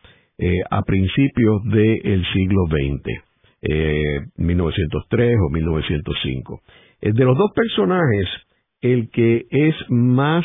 [0.69, 6.61] a principios del siglo XX, 1903 o 1905.
[7.03, 8.29] de los dos personajes,
[8.81, 10.45] el que es más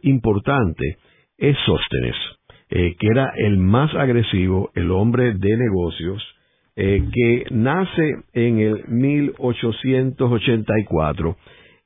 [0.00, 0.96] importante
[1.36, 2.16] es Sóstenes,
[2.70, 6.22] que era el más agresivo, el hombre de negocios,
[6.80, 11.36] eh, que nace en el 1884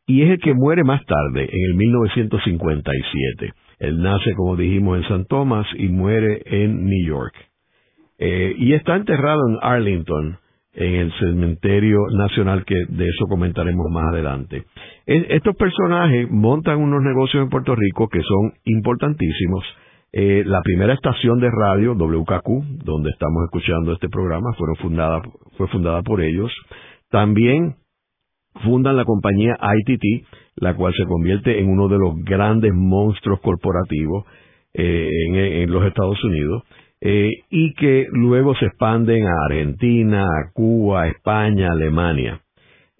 [0.06, 3.54] y es el que muere más tarde, en el 1957.
[3.78, 7.32] Él nace, como dijimos, en San Tomás y muere en New York.
[8.18, 10.36] Eh, y está enterrado en Arlington,
[10.74, 14.64] en el cementerio nacional, que de eso comentaremos más adelante.
[15.06, 19.64] estos personajes montan unos negocios en Puerto Rico que son importantísimos.
[20.14, 25.22] Eh, la primera estación de radio, WKQ, donde estamos escuchando este programa, fueron fundada,
[25.56, 26.52] fue fundada por ellos.
[27.10, 27.76] También
[28.62, 34.26] fundan la compañía ITT, la cual se convierte en uno de los grandes monstruos corporativos
[34.74, 35.08] eh,
[35.62, 36.62] en, los Estados Unidos.
[37.00, 42.42] Eh, y que luego se expanden a Argentina, a Cuba, a España, Alemania.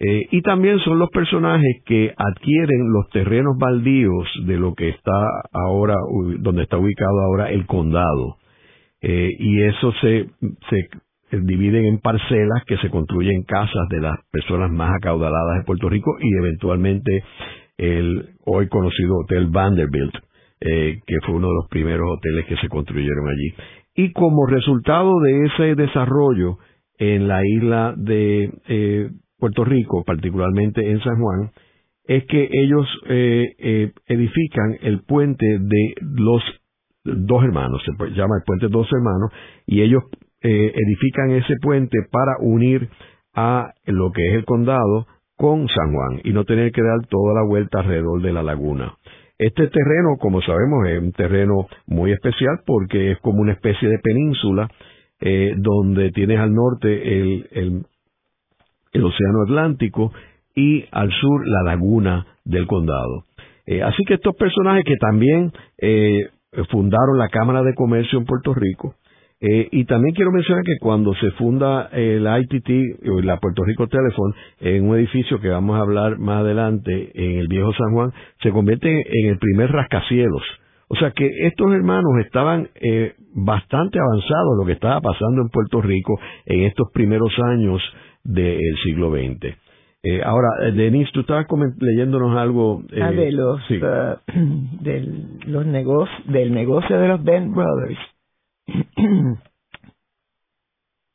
[0.05, 5.27] Eh, y también son los personajes que adquieren los terrenos baldíos de lo que está
[5.53, 5.95] ahora,
[6.41, 8.37] donde está ubicado ahora el condado.
[9.01, 10.27] y eso se,
[11.31, 15.89] se dividen en parcelas que se construyen casas de las personas más acaudaladas de Puerto
[15.89, 17.25] Rico y eventualmente
[17.79, 20.15] el hoy conocido Hotel Vanderbilt,
[20.61, 23.55] eh, que fue uno de los primeros hoteles que se construyeron allí.
[23.95, 26.59] Y como resultado de ese desarrollo
[26.99, 29.11] en la isla de eh,
[29.43, 31.51] Puerto Rico, particularmente en San Juan,
[32.05, 36.41] es que ellos eh, edifican el puente de los
[37.03, 39.33] dos hermanos, se llama el puente de dos hermanos,
[39.67, 40.05] y ellos
[40.45, 42.89] edifican ese puente para unir
[43.35, 47.35] a lo que es el condado con San Juan y no tener que dar toda
[47.35, 48.95] la vuelta alrededor de la laguna.
[49.39, 53.99] Este terreno, como sabemos, es un terreno muy especial porque es como una especie de
[53.99, 54.71] península
[55.21, 57.83] eh, donde tienes al norte el, el,
[58.95, 60.13] Océano Atlántico
[60.55, 63.25] y al sur la laguna del condado.
[63.67, 66.29] Eh, así que estos personajes que también eh,
[66.71, 68.97] fundaron la Cámara de Comercio en Puerto Rico,
[69.45, 73.89] eh, y también quiero mencionar que cuando se funda el ITT, o la Puerto Rico
[73.89, 78.13] Telephone, en un edificio que vamos a hablar más adelante, en el viejo San Juan,
[78.41, 80.43] se convierte en el primer rascacielos.
[80.87, 85.83] O sea que estos hermanos estaban eh, bastante avanzados lo que estaba pasando en Puerto
[85.83, 87.83] Rico en estos primeros años
[88.25, 89.57] del siglo XX.
[90.05, 91.47] Eh, ahora, Denise, tú estabas
[91.79, 94.19] leyéndonos algo ah, de los, uh,
[95.47, 97.99] los negocios, del negocio de los Ben Brothers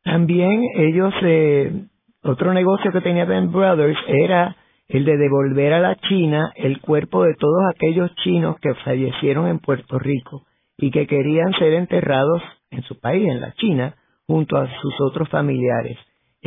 [0.03, 1.85] También ellos, eh,
[2.23, 4.55] otro negocio que tenía Ben Brothers era
[4.87, 9.59] el de devolver a la China el cuerpo de todos aquellos chinos que fallecieron en
[9.59, 10.45] Puerto Rico
[10.77, 12.41] y que querían ser enterrados
[12.71, 13.95] en su país, en la China,
[14.27, 15.97] junto a sus otros familiares.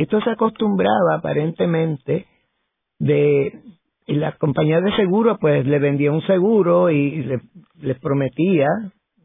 [0.01, 2.25] Esto se acostumbraba aparentemente
[2.97, 3.61] de
[4.07, 7.41] la compañía de seguro pues le vendía un seguro y le,
[7.81, 8.65] les prometía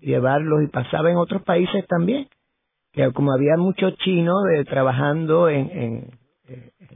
[0.03, 2.29] llevarlos y pasaba en otros países también,
[2.93, 4.37] que como había muchos chinos
[4.69, 6.11] trabajando en, en,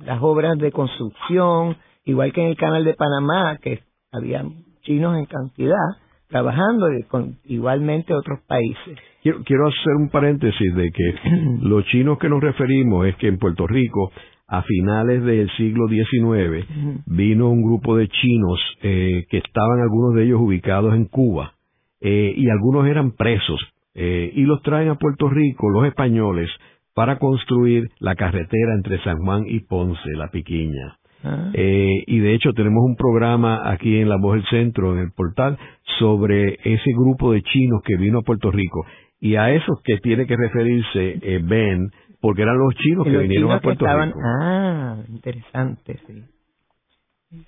[0.04, 4.44] las obras de construcción, igual que en el canal de Panamá, que había
[4.82, 5.96] chinos en cantidad
[6.30, 8.98] trabajando con igualmente otros países.
[9.22, 11.14] Quiero, quiero hacer un paréntesis de que
[11.62, 14.10] los chinos que nos referimos es que en Puerto Rico
[14.50, 16.66] a finales del siglo XIX
[17.06, 21.54] vino un grupo de chinos eh, que estaban algunos de ellos ubicados en Cuba
[22.00, 23.60] eh, y algunos eran presos
[23.94, 26.50] eh, y los traen a Puerto Rico los españoles
[26.94, 30.99] para construir la carretera entre San Juan y Ponce, la Piquiña.
[31.22, 31.50] Ah.
[31.52, 35.12] Eh, y de hecho tenemos un programa aquí en La Voz del Centro, en el
[35.12, 35.58] portal,
[35.98, 38.86] sobre ese grupo de chinos que vino a Puerto Rico.
[39.20, 43.60] Y a esos que tiene que referirse Ben, porque eran los chinos que vinieron a
[43.60, 44.18] Puerto Rico.
[44.42, 46.22] Ah, interesante, sí.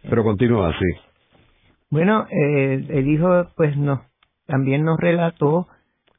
[0.09, 0.85] Pero continúa así.
[1.91, 4.03] Bueno, eh, el hijo pues no
[4.47, 5.67] también nos relató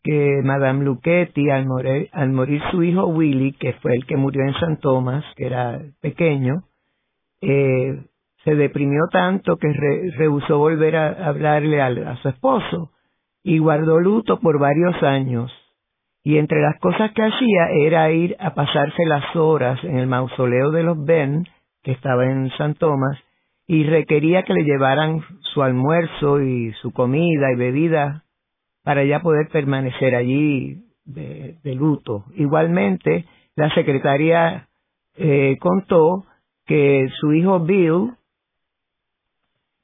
[0.04, 4.44] que Madame Luchetti, al morir, al morir su hijo Willy, que fue el que murió
[4.44, 6.63] en San Tomás, que era pequeño,
[7.43, 8.03] eh,
[8.43, 9.71] se deprimió tanto que
[10.17, 12.91] rehusó volver a hablarle a, su esposo
[13.43, 15.51] y guardó luto por varios años.
[16.23, 20.71] Y entre las cosas que hacía era ir a pasarse las horas en el mausoleo
[20.71, 21.45] de los Ben,
[21.84, 23.17] que estaba en San Tomás,
[23.67, 25.21] y requería que le llevaran
[25.53, 28.23] su almuerzo y su comida y bebida
[28.84, 32.25] para ya poder permanecer allí de, luto.
[32.36, 33.25] Igualmente,
[33.56, 34.67] la secretaria
[35.15, 36.25] eh, contó
[36.65, 38.13] que su hijo Bill,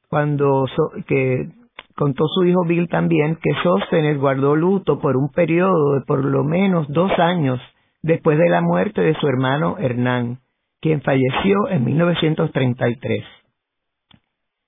[0.09, 0.65] cuando
[1.07, 1.49] que
[1.95, 6.43] contó su hijo Bill también que Sóstenes guardó luto por un periodo de por lo
[6.43, 7.59] menos dos años
[8.01, 10.39] después de la muerte de su hermano Hernán,
[10.79, 13.25] quien falleció en 1933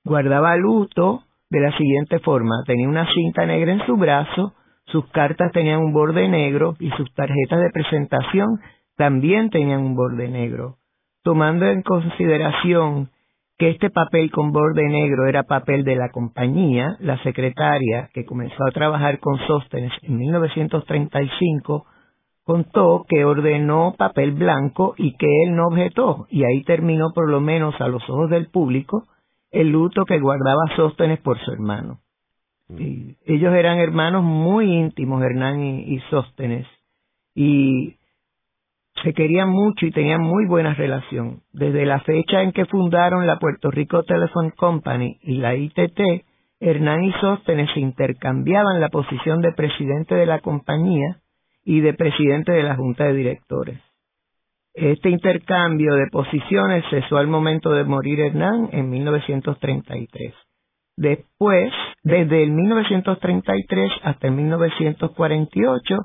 [0.04, 2.63] guardaba luto de la siguiente forma.
[2.65, 4.54] Tenía una cinta negra en su brazo,
[4.86, 8.60] sus cartas tenían un borde negro y sus tarjetas de presentación
[8.95, 10.78] también tenían un borde negro.
[11.23, 13.10] Tomando en consideración
[13.57, 18.63] que este papel con borde negro era papel de la compañía, la secretaria, que comenzó
[18.67, 21.86] a trabajar con Sóstenes en 1935,
[22.43, 27.39] contó que ordenó papel blanco y que él no objetó, y ahí terminó por lo
[27.39, 29.05] menos a los ojos del público
[29.51, 31.99] el luto que guardaba Sóstenes por su hermano.
[32.69, 36.65] Y ellos eran hermanos muy íntimos, Hernán y, Sóstenes,
[37.36, 37.95] y
[39.04, 41.41] se querían mucho y tenían muy buena relación.
[41.54, 45.99] Desde la fecha en que fundaron la Puerto Rico Telephone Company y la ITT,
[46.60, 51.17] Hernán y Sóstenes intercambiaban la posición de presidente de la compañía
[51.63, 53.80] y de de la Junta de Directores.
[54.73, 60.34] Este intercambio de posiciones cesó al momento de morir Hernán en 1933.
[60.95, 61.73] Después,
[62.04, 65.97] desde el 1933 hasta el 1948,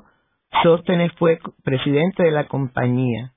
[0.63, 3.33] Sóstenes fue presidente de la compañía,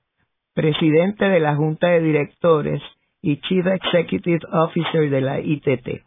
[0.55, 2.83] presidente de la Junta de Directores
[3.23, 6.03] y Chief Executive Officer de la ITT.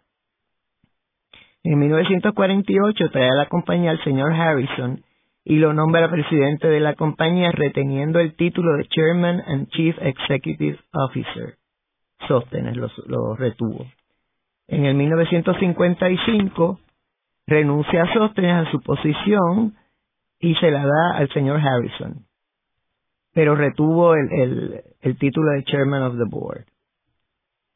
[1.63, 5.01] En 1948 trae a la compañía al señor Harrison
[5.45, 10.79] y lo nombra presidente de la compañía reteniendo el título de Chairman and Chief Executive
[10.93, 11.55] Officer.
[12.27, 13.85] Sóstenes lo, retuvo.
[14.67, 16.79] En el 1955
[17.47, 19.75] renuncia a Sóstenes a su posición
[20.43, 22.25] y se la da al señor Harrison,
[23.33, 26.65] pero retuvo el, el título de Chairman of the Board.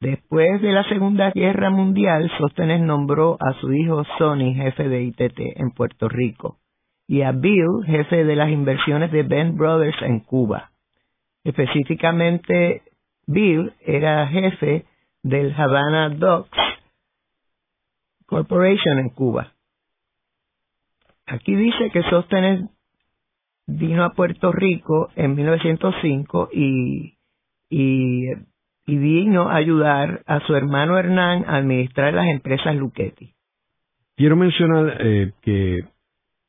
[0.02, 5.40] Después de la Segunda Guerra Mundial, Sóstenes nombró a su hijo Sonny jefe de ITT
[5.56, 6.58] en Puerto Rico
[7.08, 10.72] y a Bill, jefe de las inversiones de Ben Brothers en Cuba.
[11.46, 12.82] Específicamente,
[13.28, 14.84] Bill era jefe
[15.24, 16.60] del Havana Docks
[18.26, 19.54] Corporation en Cuba.
[21.28, 22.70] Aquí dice que Sostenes
[23.68, 27.18] vino a Puerto Rico en 1905 y,
[27.70, 28.32] y,
[28.86, 33.34] y vino a ayudar a su hermano Hernán a administrar las empresas Luchetti.
[34.16, 35.82] Quiero mencionar eh, que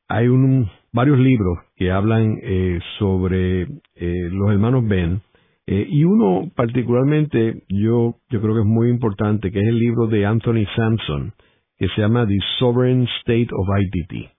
[0.08, 5.20] hay un, varios libros que hablan eh, sobre eh, los hermanos Ben
[5.66, 10.06] eh, y uno particularmente yo, yo creo que es muy importante que es el libro
[10.06, 11.34] de Anthony Sampson
[11.76, 14.37] que se llama The Sovereign State of ITT.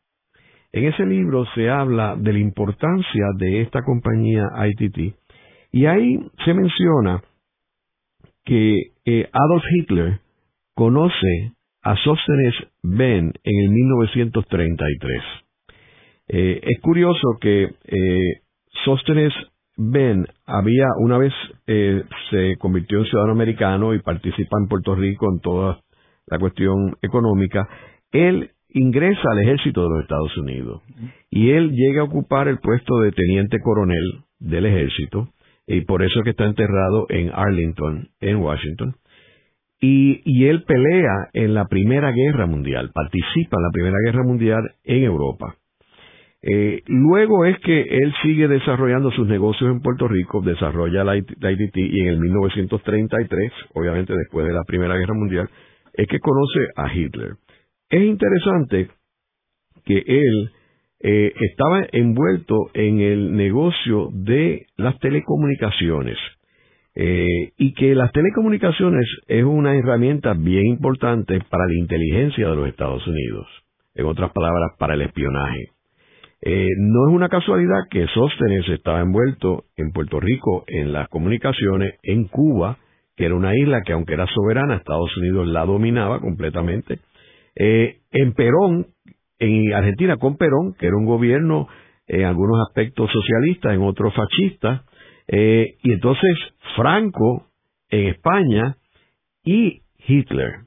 [0.72, 5.16] En ese libro se habla de la importancia de esta compañía ITT
[5.72, 7.24] y ahí se menciona
[8.46, 8.94] que
[9.32, 10.20] Adolf Hitler
[10.76, 12.54] conoce a Sóstenes
[12.84, 15.24] Ben en el 1933
[16.32, 18.42] eh, es curioso que eh,
[18.86, 19.34] Sóstenes
[19.76, 21.34] Ben había una vez
[21.66, 25.80] eh, se convirtió en ciudadano americano y participa en Puerto Rico en toda
[26.28, 27.68] la cuestión económica.
[28.12, 30.82] Él ingresa al ejército de los Estados Unidos
[31.30, 35.30] y él llega a ocupar el puesto de teniente coronel del ejército
[35.68, 38.96] y por eso es que está enterrado en Arlington, en Washington.
[39.82, 44.72] Y, y, él pelea en la Primera Guerra Mundial, participa en la Primera Guerra Mundial
[44.84, 45.56] en Europa.
[46.42, 51.78] Eh, luego es que él sigue desarrollando sus negocios en Puerto Rico, desarrolla la, ITT
[51.78, 55.50] y en el 1933, obviamente después de la Primera Guerra Mundial,
[55.94, 57.34] es que conoce a Hitler.
[57.90, 58.90] Es interesante
[59.86, 60.52] que él
[61.00, 66.18] eh, estaba envuelto en el negocio de las telecomunicaciones
[66.94, 72.68] eh, y que las telecomunicaciones es una herramienta bien importante para la inteligencia de los
[72.68, 73.48] Estados Unidos,
[73.96, 75.70] en otras palabras, para el espionaje.
[76.42, 81.96] Eh, no es una casualidad que Sóstenes estaba envuelto en Puerto Rico en las comunicaciones,
[82.04, 82.78] en Cuba,
[83.16, 87.00] que era una isla que aunque era soberana, Estados Unidos la dominaba completamente,
[87.60, 88.88] eh, en Perón,
[89.38, 91.68] en Argentina con Perón, que era un gobierno
[92.08, 94.86] en algunos aspectos socialista, en otros fascista,
[95.28, 96.38] eh, y entonces
[96.76, 97.48] Franco
[97.90, 98.78] en España
[99.44, 100.62] y Hitler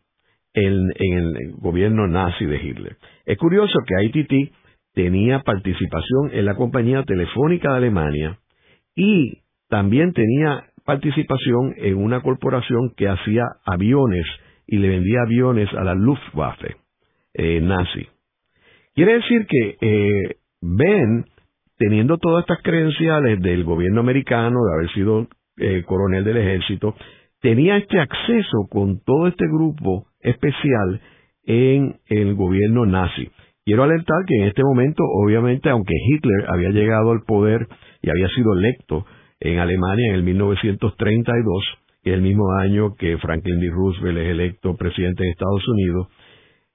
[0.52, 2.96] en, el gobierno nazi de Hitler.
[3.24, 4.52] Es curioso que ITT
[4.92, 8.38] tenía participación en la compañía telefónica de Alemania
[8.94, 14.26] y también tenía participación en una corporación que hacía aviones
[14.66, 16.81] y le vendía aviones a la Luftwaffe
[17.34, 18.06] eh, nazi.
[18.94, 21.24] Quiere decir que eh, Ben,
[21.76, 26.94] teniendo todas estas credenciales del gobierno americano, de haber sido eh, coronel del ejército,
[27.40, 31.00] tenía este acceso con todo este grupo especial
[31.44, 33.28] en el gobierno nazi.
[33.64, 37.66] Quiero alertar que en este momento, obviamente, aunque Hitler había llegado al poder
[38.02, 39.06] y había sido electo
[39.40, 41.64] en Alemania en el 1932,
[42.02, 43.70] que es el mismo año que Franklin D.
[43.70, 46.08] Roosevelt es electo presidente de Estados Unidos,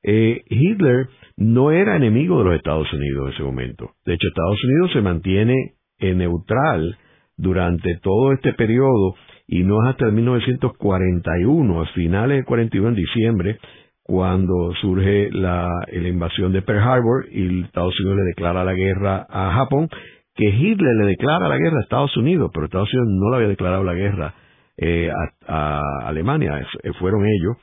[0.08, 3.92] eh, Hitler no era enemigo de los Estados Unidos en ese momento.
[4.06, 5.56] De hecho, Estados Unidos se mantiene
[6.00, 6.98] neutral
[7.38, 9.16] durante todo este periodo
[9.48, 13.60] y no es hasta el 1941, a finales de 41, en diciembre,
[14.04, 19.52] cuando surge la, invasión de Pearl Harbor y Estados Unidos le declara la guerra a
[19.54, 19.90] Japón,
[20.36, 23.50] que Hitler le declara la guerra a Estados Unidos, pero Estados Unidos no le había
[23.50, 24.34] declarado la guerra
[24.78, 25.10] eh,
[25.48, 27.58] a, Alemania, eh, fueron ellos.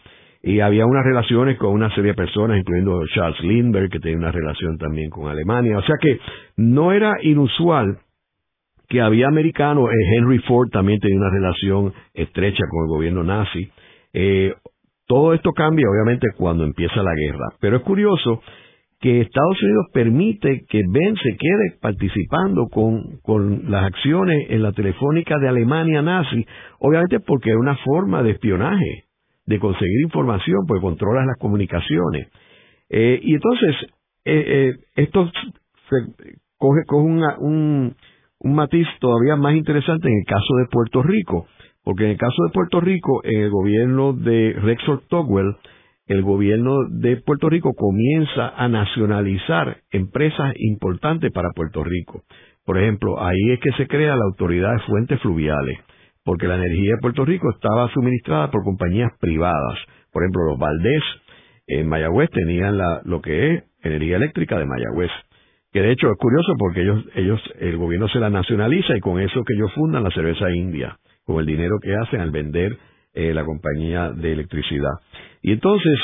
[0.47, 4.31] Y había unas relaciones con una serie de personas, incluyendo Charles Lindbergh, que tenía una
[4.31, 5.79] relación también con Alemania.
[5.79, 6.19] O sea que
[6.57, 7.99] no era inusual
[8.89, 13.71] que había americanos, eh, Henry Ford también tenía una relación estrecha con el gobierno nazi.
[15.07, 17.47] todo esto cambia obviamente cuando empieza la guerra.
[17.61, 18.43] Pero es curioso
[19.05, 24.73] que Estados Unidos permite que Ben se quede participando con, con las acciones en la
[24.73, 26.47] telefónica de Alemania nazi,
[26.79, 29.04] obviamente porque es una forma de espionaje,
[29.47, 32.29] de conseguir información, pues controlas las comunicaciones.
[32.89, 33.77] Eh, y entonces,
[34.25, 35.31] eh, eh, esto
[35.91, 35.97] se
[36.57, 37.07] coge, coge
[37.41, 37.95] un,
[38.39, 41.47] un matiz todavía más interesante en el caso de Puerto Rico,
[41.83, 45.57] porque en el caso de Puerto Rico, en el gobierno de Rexford Togwell,
[46.07, 52.23] el gobierno de Puerto Rico comienza a nacionalizar empresas importantes para Puerto Rico.
[52.65, 55.79] Por ejemplo, ahí es que se crea la Autoridad de Fuentes Fluviales,
[56.25, 59.79] porque la energía de Puerto Rico estaba suministrada por compañías privadas.
[60.13, 61.03] Por ejemplo, los Valdés
[61.67, 65.11] en Mayagüez tenían lo que es energía eléctrica de Mayagüez.
[65.73, 69.21] Que de hecho es curioso porque ellos, ellos, el gobierno se la nacionaliza y con
[69.21, 72.79] eso que ellos fundan la cerveza india, con el dinero que hacen al vender
[73.13, 74.93] eh, la compañía de electricidad.
[75.43, 75.99] Y entonces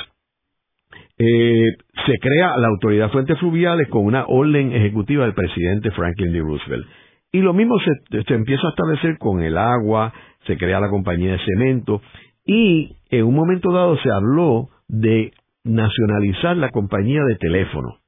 [1.18, 1.66] eh,
[2.06, 6.40] se crea la Autoridad Fuentes Fluviales con una orden ejecutiva del presidente Franklin D.
[6.40, 6.86] Roosevelt.
[7.32, 10.12] Y lo mismo se, empieza a establecer con el agua,
[10.46, 12.02] se crea la compañía de cemento
[12.44, 17.98] y en un momento dado se habló de nacionalizar la compañía de teléfono.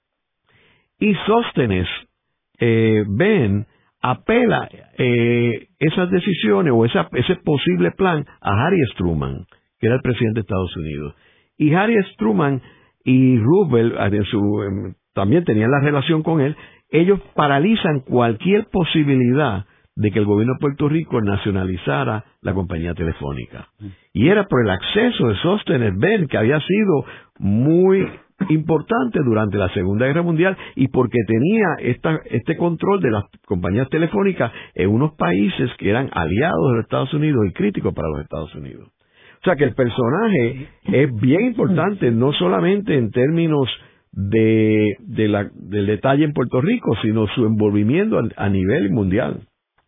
[0.99, 1.87] Y Sóstenes
[2.59, 3.67] eh, ven
[4.01, 4.69] apela
[4.99, 9.47] eh, esas decisiones o esa, ese posible plan a Harry Truman,
[9.79, 11.15] que era el presidente de Estados Unidos.
[11.57, 12.61] Y Harry Truman
[13.05, 16.57] y Roosevelt em, también tenían la relación con él.
[16.91, 23.69] Ellos paralizan cualquier posibilidad de que el gobierno de Puerto Rico nacionalizara la compañía telefónica.
[24.13, 27.05] Y era por el acceso de Sostenes Ben, que había sido
[27.39, 28.09] muy
[28.49, 33.89] importante durante la Segunda Guerra Mundial y porque tenía esta, este control de las compañías
[33.89, 38.23] telefónicas en unos países que eran aliados de los Estados Unidos y críticos para los
[38.23, 38.89] Estados Unidos.
[39.41, 43.69] O sea que el personaje es bien importante, no solamente en términos
[44.13, 44.97] de,
[45.29, 49.41] la, del detalle en Puerto Rico, sino su envolvimiento a, nivel mundial.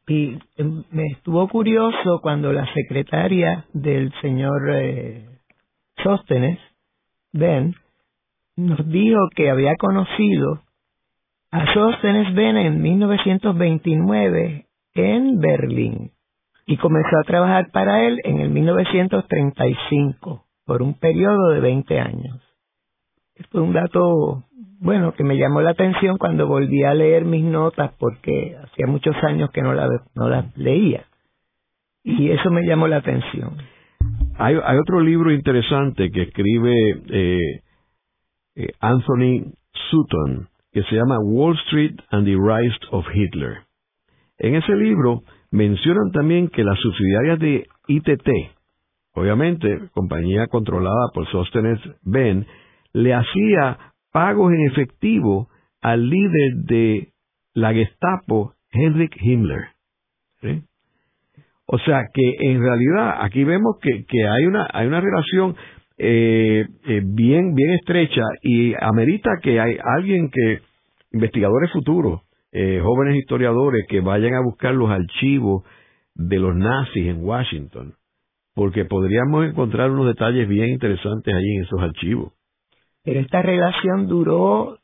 [0.06, 5.26] Y em, me estuvo curioso cuando la secretaria del señor eh,
[6.02, 6.58] Sóstenes,
[7.32, 7.74] Ben,
[8.56, 10.60] nos dijo que había conocido
[11.50, 16.10] a Sóstenes Ben en 1929 en Berlín
[16.66, 22.43] y comenzó a trabajar para él en el 1935 por un periodo de 20 años.
[23.50, 24.44] Fue un dato,
[24.80, 29.16] bueno, que me llamó la atención cuando volví a leer mis notas porque hacía muchos
[29.24, 29.74] años que no,
[30.14, 31.06] no las leía.
[32.04, 33.56] Y eso me llamó la atención.
[34.36, 36.74] Hay, hay otro libro interesante que escribe
[37.08, 37.60] eh,
[38.56, 39.52] eh, Anthony
[39.90, 43.62] Sutton, que se llama Wall Street and the Rise of Hitler.
[44.38, 48.28] En ese libro mencionan también que las subsidiarias de ITT,
[49.14, 52.46] obviamente compañía controlada por Sostenes Ben,
[52.94, 53.78] le hacía
[54.12, 55.48] pagos en efectivo
[55.82, 57.08] al líder de
[57.52, 59.68] la Gestapo, Heinrich Himmler.
[61.66, 65.56] O sea que en realidad aquí vemos que, que hay, una, hay una relación
[65.96, 70.60] eh, eh, bien, bien estrecha y amerita que hay alguien que,
[71.12, 72.22] investigadores futuros,
[72.52, 75.64] eh, jóvenes historiadores que vayan a buscar los archivos
[76.14, 77.94] de los nazis en Washington,
[78.54, 82.33] porque podríamos encontrar unos detalles bien interesantes allí en esos archivos.
[83.04, 84.78] Pero esta relación duró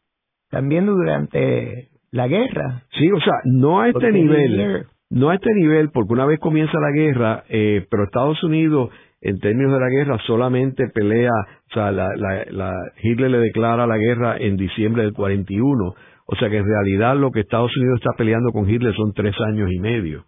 [0.50, 2.82] también durante la guerra.
[2.98, 6.78] Sí, o sea, no a este nivel, no a este nivel, porque una vez comienza
[6.78, 8.90] la guerra, eh, pero Estados Unidos
[9.20, 11.30] en términos de la guerra solamente pelea,
[11.70, 15.94] o sea, la, la, Hitler le declara la guerra en diciembre del 41,
[16.26, 19.34] o sea que en realidad lo que Estados Unidos está peleando con Hitler son tres
[19.46, 20.24] años y medio,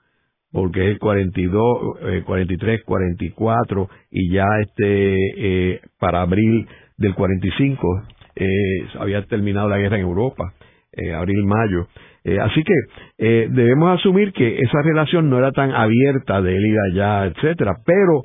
[0.51, 6.67] porque es el 42, eh, 43, 44 y ya este eh, para abril
[7.03, 8.03] del 45
[8.37, 8.47] eh,
[8.99, 10.55] había terminado la guerra en Europa,
[10.93, 11.87] eh, abril mayo.
[12.25, 12.75] Eh, así que
[13.19, 17.79] eh, debemos asumir que esa relación no era tan abierta de él y allá, etcétera,
[17.85, 18.23] pero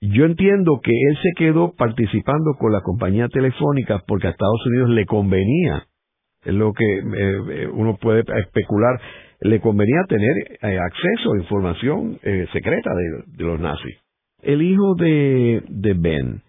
[0.00, 4.90] yo entiendo que él se quedó participando con la compañía telefónica porque a Estados Unidos
[4.90, 5.84] le convenía,
[6.44, 9.00] es lo que eh, uno puede especular,
[9.40, 12.18] le convenía tener acceso a información
[12.52, 13.96] secreta de, los nazis.
[14.42, 16.42] El hijo de, de Ben,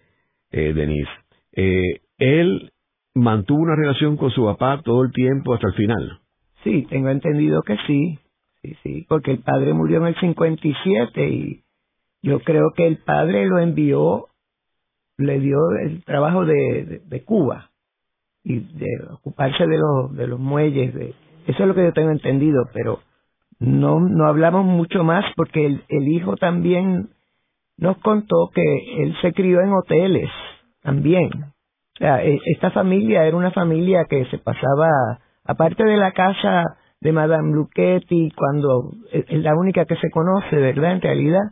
[0.50, 1.10] Denise,
[1.52, 2.72] él
[3.14, 6.20] mantuvo una relación con su papá todo el tiempo hasta el final.
[6.64, 8.18] Sí, tengo entendido que sí.
[8.62, 11.64] sí, sí, porque el padre murió en el 57 y
[12.22, 14.28] yo creo que el padre lo envió,
[15.18, 17.70] le dio el trabajo de, de, Cuba
[18.44, 21.14] y de ocuparse de los, de los muelles, de,
[21.46, 23.00] eso es lo que yo tengo entendido, pero
[23.58, 27.10] no, no hablamos mucho más porque el, el hijo también
[27.76, 30.30] nos contó que él se crió en hoteles
[30.82, 31.30] también.
[31.94, 36.64] O sea, e, esta familia era una familia que se pasaba, aparte de la casa
[37.00, 40.92] de Madame Luchetti, cuando e, es la única que se conoce, ¿verdad?
[40.92, 41.42] En realidad,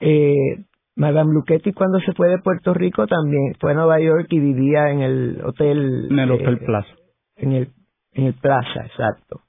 [0.00, 0.64] eh,
[0.96, 4.90] Madame Luchetti cuando se fue de Puerto Rico también fue a Nueva York y vivía
[4.90, 6.08] en el hotel.
[6.10, 6.94] En el Hotel eh, Plaza.
[7.36, 7.68] En el,
[8.12, 9.40] en el Plaza, exacto.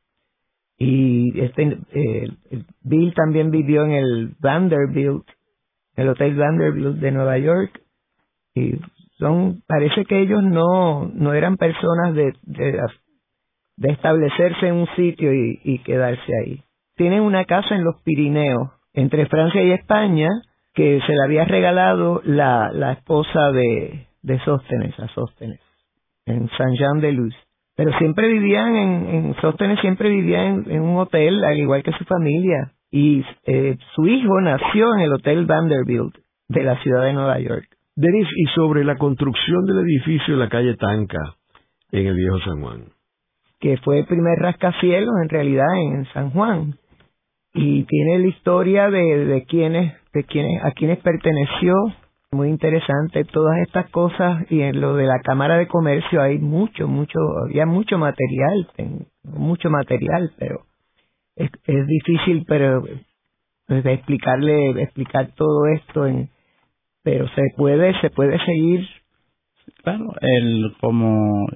[0.77, 2.27] Y este, eh,
[2.81, 5.25] Bill también vivió en el Vanderbilt,
[5.95, 7.82] el Hotel Vanderbilt de Nueva York.
[8.55, 8.79] Y
[9.17, 12.79] son, parece que ellos no, no eran personas de, de,
[13.77, 16.61] de establecerse en un sitio y, quedarse ahí.
[16.95, 20.29] Tienen una casa en los Pirineos, entre Francia y España,
[20.73, 25.59] que se le había regalado la, la esposa de, de Sóstenes, a Sóstenes,
[26.25, 27.35] en Saint-Jean-de-Luz.
[27.75, 32.03] Pero siempre vivían en, en Sóstenes, siempre vivía en, un hotel, al igual que su
[32.05, 32.71] familia.
[32.91, 36.15] Y eh, su hijo nació en el Hotel Vanderbilt
[36.49, 37.65] de la ciudad de Nueva York.
[37.95, 41.35] Denis, y sobre la construcción del edificio en la calle Tanca,
[41.91, 42.85] en el viejo San Juan.
[43.59, 46.75] Que fue el primer rascacielos en realidad en San Juan
[47.53, 51.73] y tiene la historia de, de quienes, de quienes, a quienes perteneció.
[52.31, 56.87] Muy interesante todas estas cosas y en lo de la Cámara de Comercio hay mucho,
[56.87, 58.67] mucho, había mucho material,
[59.23, 60.61] mucho material, pero
[61.35, 61.51] es,
[61.87, 62.83] difícil, pero
[63.67, 66.29] pues, explicarle, explicar todo esto en,
[67.03, 68.87] pero se puede, se puede seguir.
[69.83, 71.47] Claro, el como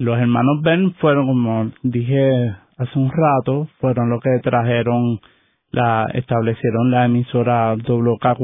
[0.00, 5.20] los hermanos Ben fueron como dije hace un rato fueron los que trajeron
[5.70, 8.40] la establecieron la emisora WKQ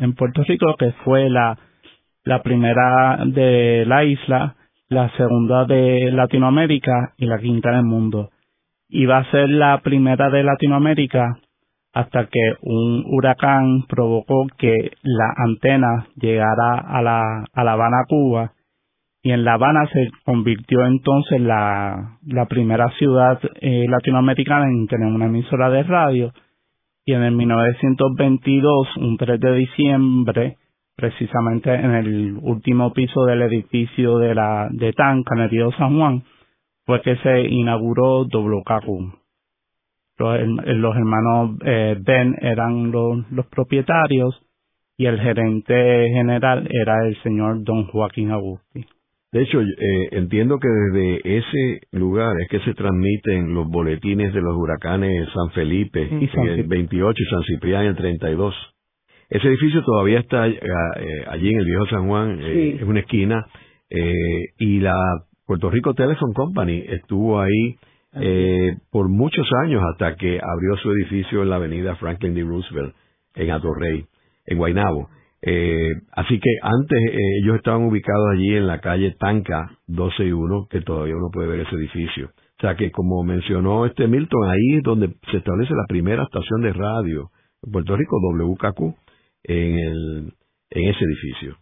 [0.00, 1.58] en Puerto Rico que fue la
[2.24, 4.56] la primera de la isla
[4.88, 8.30] la segunda de Latinoamérica y la quinta del mundo
[8.88, 11.40] y va a ser la primera de Latinoamérica
[11.96, 18.52] hasta que un huracán provocó que la antena llegara a la Habana Cuba
[19.22, 25.08] y en La Habana se convirtió entonces la, la primera ciudad eh, latinoamericana en tener
[25.08, 26.34] una emisora de radio
[27.06, 30.58] y en el 1922, un 3 de diciembre,
[30.96, 35.96] precisamente en el último piso del edificio de la de Tanca, en el río San
[35.96, 36.24] Juan,
[36.84, 39.25] fue que se inauguró WKQ.
[40.18, 44.40] Los, los hermanos eh, Ben eran los, los propietarios
[44.96, 48.86] y el gerente general era el señor Don Joaquín Agusti.
[49.32, 54.40] De hecho, eh, entiendo que desde ese lugar es que se transmiten los boletines de
[54.40, 58.54] los huracanes San Felipe en el 28 y San Ciprián en el 32.
[59.28, 63.00] Ese edificio todavía está eh, eh, allí en el viejo San Juan, eh, en una
[63.00, 63.44] esquina,
[64.58, 64.96] y la
[65.46, 67.76] Puerto Rico Telephone Company estuvo ahí
[68.90, 72.42] por muchos años hasta que abrió su edificio en la avenida Franklin D.
[72.42, 72.94] Roosevelt,
[73.34, 74.06] en Atorrey,
[74.46, 75.08] en Guaynabo.
[75.42, 80.32] Eh, así que antes eh, ellos estaban ubicados allí en la calle Tanca 12 y
[80.32, 82.30] 1, que todavía uno puede ver ese edificio.
[82.58, 86.62] O sea que como mencionó este Milton, ahí es donde se establece la primera estación
[86.62, 87.30] de radio
[87.62, 88.80] en Puerto Rico, WKQ,
[89.44, 90.32] en, el,
[90.70, 91.56] en ese edificio.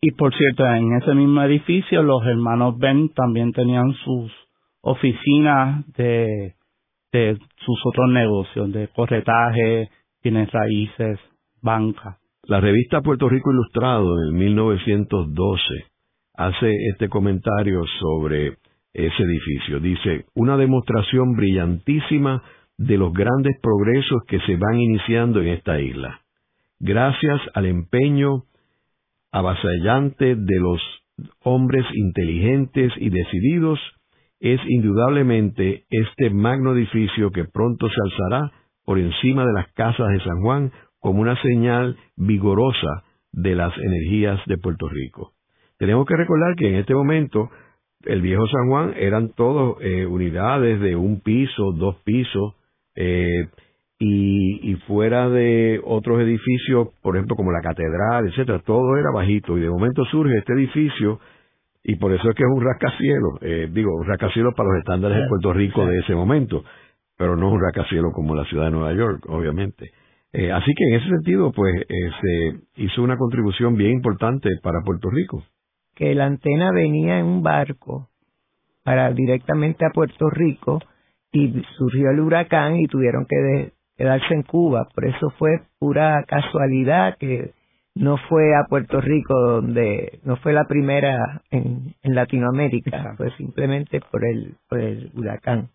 [0.00, 4.32] Y por cierto, en ese mismo edificio los hermanos Ben también tenían sus
[4.86, 6.54] oficinas de,
[7.12, 9.88] de sus otros negocios, de corretaje,
[10.22, 11.18] bienes raíces,
[11.60, 12.18] banca.
[12.44, 15.64] La revista Puerto Rico Ilustrado en 1912
[16.34, 18.58] hace este comentario sobre
[18.94, 19.80] ese edificio.
[19.80, 22.44] Dice, una demostración brillantísima
[22.78, 26.20] de los grandes progresos que se van iniciando en esta isla.
[26.78, 28.44] Gracias al empeño
[29.32, 30.80] avasallante de los
[31.42, 33.80] hombres inteligentes y decididos,
[34.40, 38.52] es indudablemente este magno edificio que pronto se alzará
[38.84, 44.40] por encima de las casas de San Juan como una señal vigorosa de las energías
[44.46, 45.32] de Puerto Rico.
[45.78, 47.50] Tenemos que recordar que en este momento
[48.04, 52.54] el viejo San Juan eran todos eh, unidades de un piso, dos pisos,
[52.94, 53.48] eh,
[53.98, 59.62] y, fuera de otros edificios, por ejemplo como la catedral, etcétera, todo era bajito y
[59.62, 61.18] de momento surge este edificio
[61.88, 65.18] y por eso es que es un rascacielos, eh, digo, un rascacielos para los estándares
[65.18, 66.64] de Puerto Rico de ese momento,
[67.16, 69.92] pero no un rascacielos como la ciudad de Nueva York, obviamente.
[70.32, 74.80] Eh, así que en ese sentido, pues eh, se hizo una contribución bien importante para
[74.84, 75.44] Puerto Rico.
[75.94, 78.08] Que la antena venía en un barco
[78.82, 80.80] para directamente a Puerto Rico
[81.30, 84.88] y surgió el huracán y tuvieron que quedarse en Cuba.
[84.92, 87.52] Por eso fue pura casualidad que
[87.96, 94.00] no fue a Puerto Rico donde no fue la primera en, en Latinoamérica, fue simplemente
[94.12, 95.70] por el, por el huracán.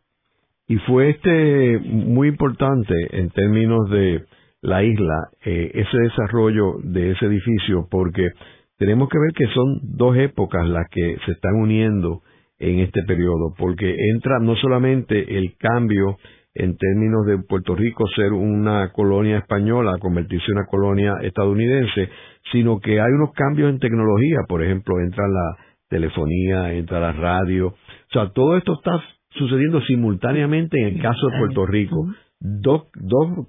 [0.67, 4.23] Y fue este muy importante en términos de
[4.61, 8.29] la isla, eh, ese desarrollo de ese edificio, porque
[8.77, 12.21] tenemos que ver que son dos épocas las que se están uniendo
[12.59, 16.17] en este periodo, porque entra no solamente el cambio
[16.53, 22.09] en términos de Puerto Rico ser una colonia española, convertirse en una colonia estadounidense,
[22.51, 27.67] sino que hay unos cambios en tecnología, por ejemplo, entra la telefonía, entra la radio,
[27.67, 32.07] o sea, todo esto está sucediendo simultáneamente en el caso de Puerto Rico.
[32.39, 33.47] Dos, dos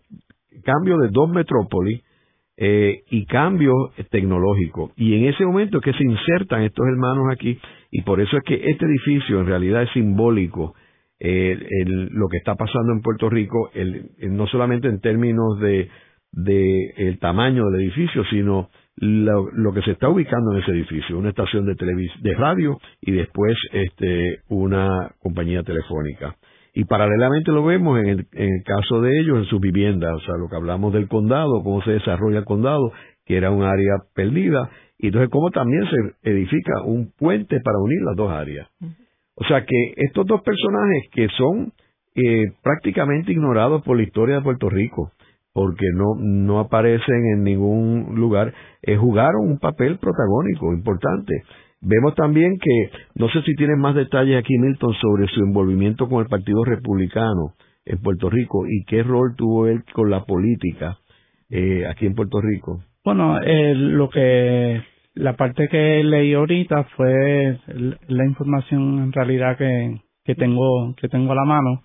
[0.62, 2.02] cambios de dos metrópolis
[2.56, 3.74] eh, y cambios
[4.10, 4.92] tecnológicos.
[4.96, 7.58] Y en ese momento es que se insertan estos hermanos aquí,
[7.90, 10.74] y por eso es que este edificio en realidad es simbólico
[11.24, 11.56] eh,
[11.86, 15.88] lo que está pasando en Puerto Rico, el, no solamente en términos de,
[16.32, 21.16] de el tamaño del edificio, sino lo, lo, que se está ubicando en ese edificio,
[21.16, 26.34] una estación de de radio y después este una compañía telefónica.
[26.74, 30.20] Y paralelamente lo vemos en el, en el caso de ellos en sus viviendas, o
[30.20, 32.92] sea, lo que hablamos del condado, cómo se desarrolla el condado,
[33.26, 38.00] que era un área perdida, y entonces cómo también se edifica un puente para unir
[38.02, 38.68] las dos áreas.
[39.36, 41.72] O sea que estos dos personajes que son
[42.14, 45.12] eh, prácticamente ignorados por la historia de Puerto Rico,
[45.52, 48.52] porque no, no aparecen en ningún lugar,
[48.82, 51.42] eh, jugaron un papel protagónico importante.
[51.80, 56.20] Vemos también que, no sé si tienen más detalles aquí, Milton, sobre su envolvimiento con
[56.22, 57.54] el Partido Republicano
[57.84, 60.98] en Puerto Rico y qué rol tuvo él con la política
[61.50, 62.82] eh, aquí en Puerto Rico.
[63.04, 64.80] Bueno, eh, lo que
[65.14, 67.58] la parte que leí ahorita fue
[68.08, 71.82] la información en realidad que, que tengo que tengo a la mano.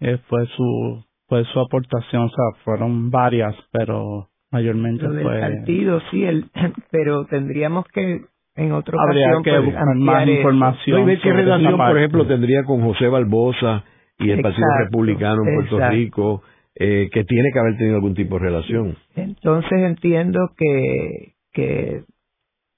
[0.00, 6.00] Eh, fue su fue su aportación o sea fueron varias pero mayormente Lo fue partido
[6.10, 6.50] sí el,
[6.90, 8.22] pero tendríamos que
[8.56, 13.08] en otro habría que pues, buscar más información qué relación por ejemplo tendría con José
[13.08, 13.84] Barbosa
[14.18, 16.42] y el Partido Republicano en Puerto Rico
[16.76, 18.96] eh, que tiene que haber tenido algún tipo de relación.
[19.14, 22.02] Entonces entiendo que que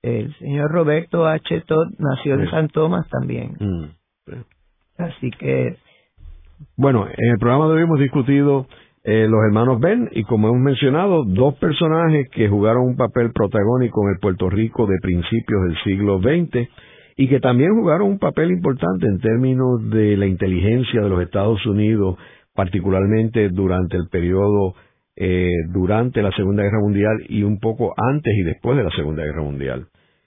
[0.07, 1.61] el señor Roberto H.
[1.67, 3.57] Todd nació en San Tomás también.
[3.59, 3.85] Mm,
[4.99, 5.77] Así que.
[6.77, 8.67] Bueno, en el programa de hoy hemos discutido
[9.05, 14.03] eh, los hermanos Ben y como hemos mencionado, dos personajes que jugaron un papel protagónico
[14.05, 16.69] en el Puerto Rico de principios del siglo XX
[17.17, 21.65] y que también jugaron un papel importante en términos de la inteligencia de los Estados
[21.67, 22.17] Unidos,
[22.55, 24.75] particularmente durante el periodo
[25.19, 29.25] eh, durante la Segunda Guerra Mundial y un poco antes y después de la Segunda
[29.25, 29.87] Guerra Mundial.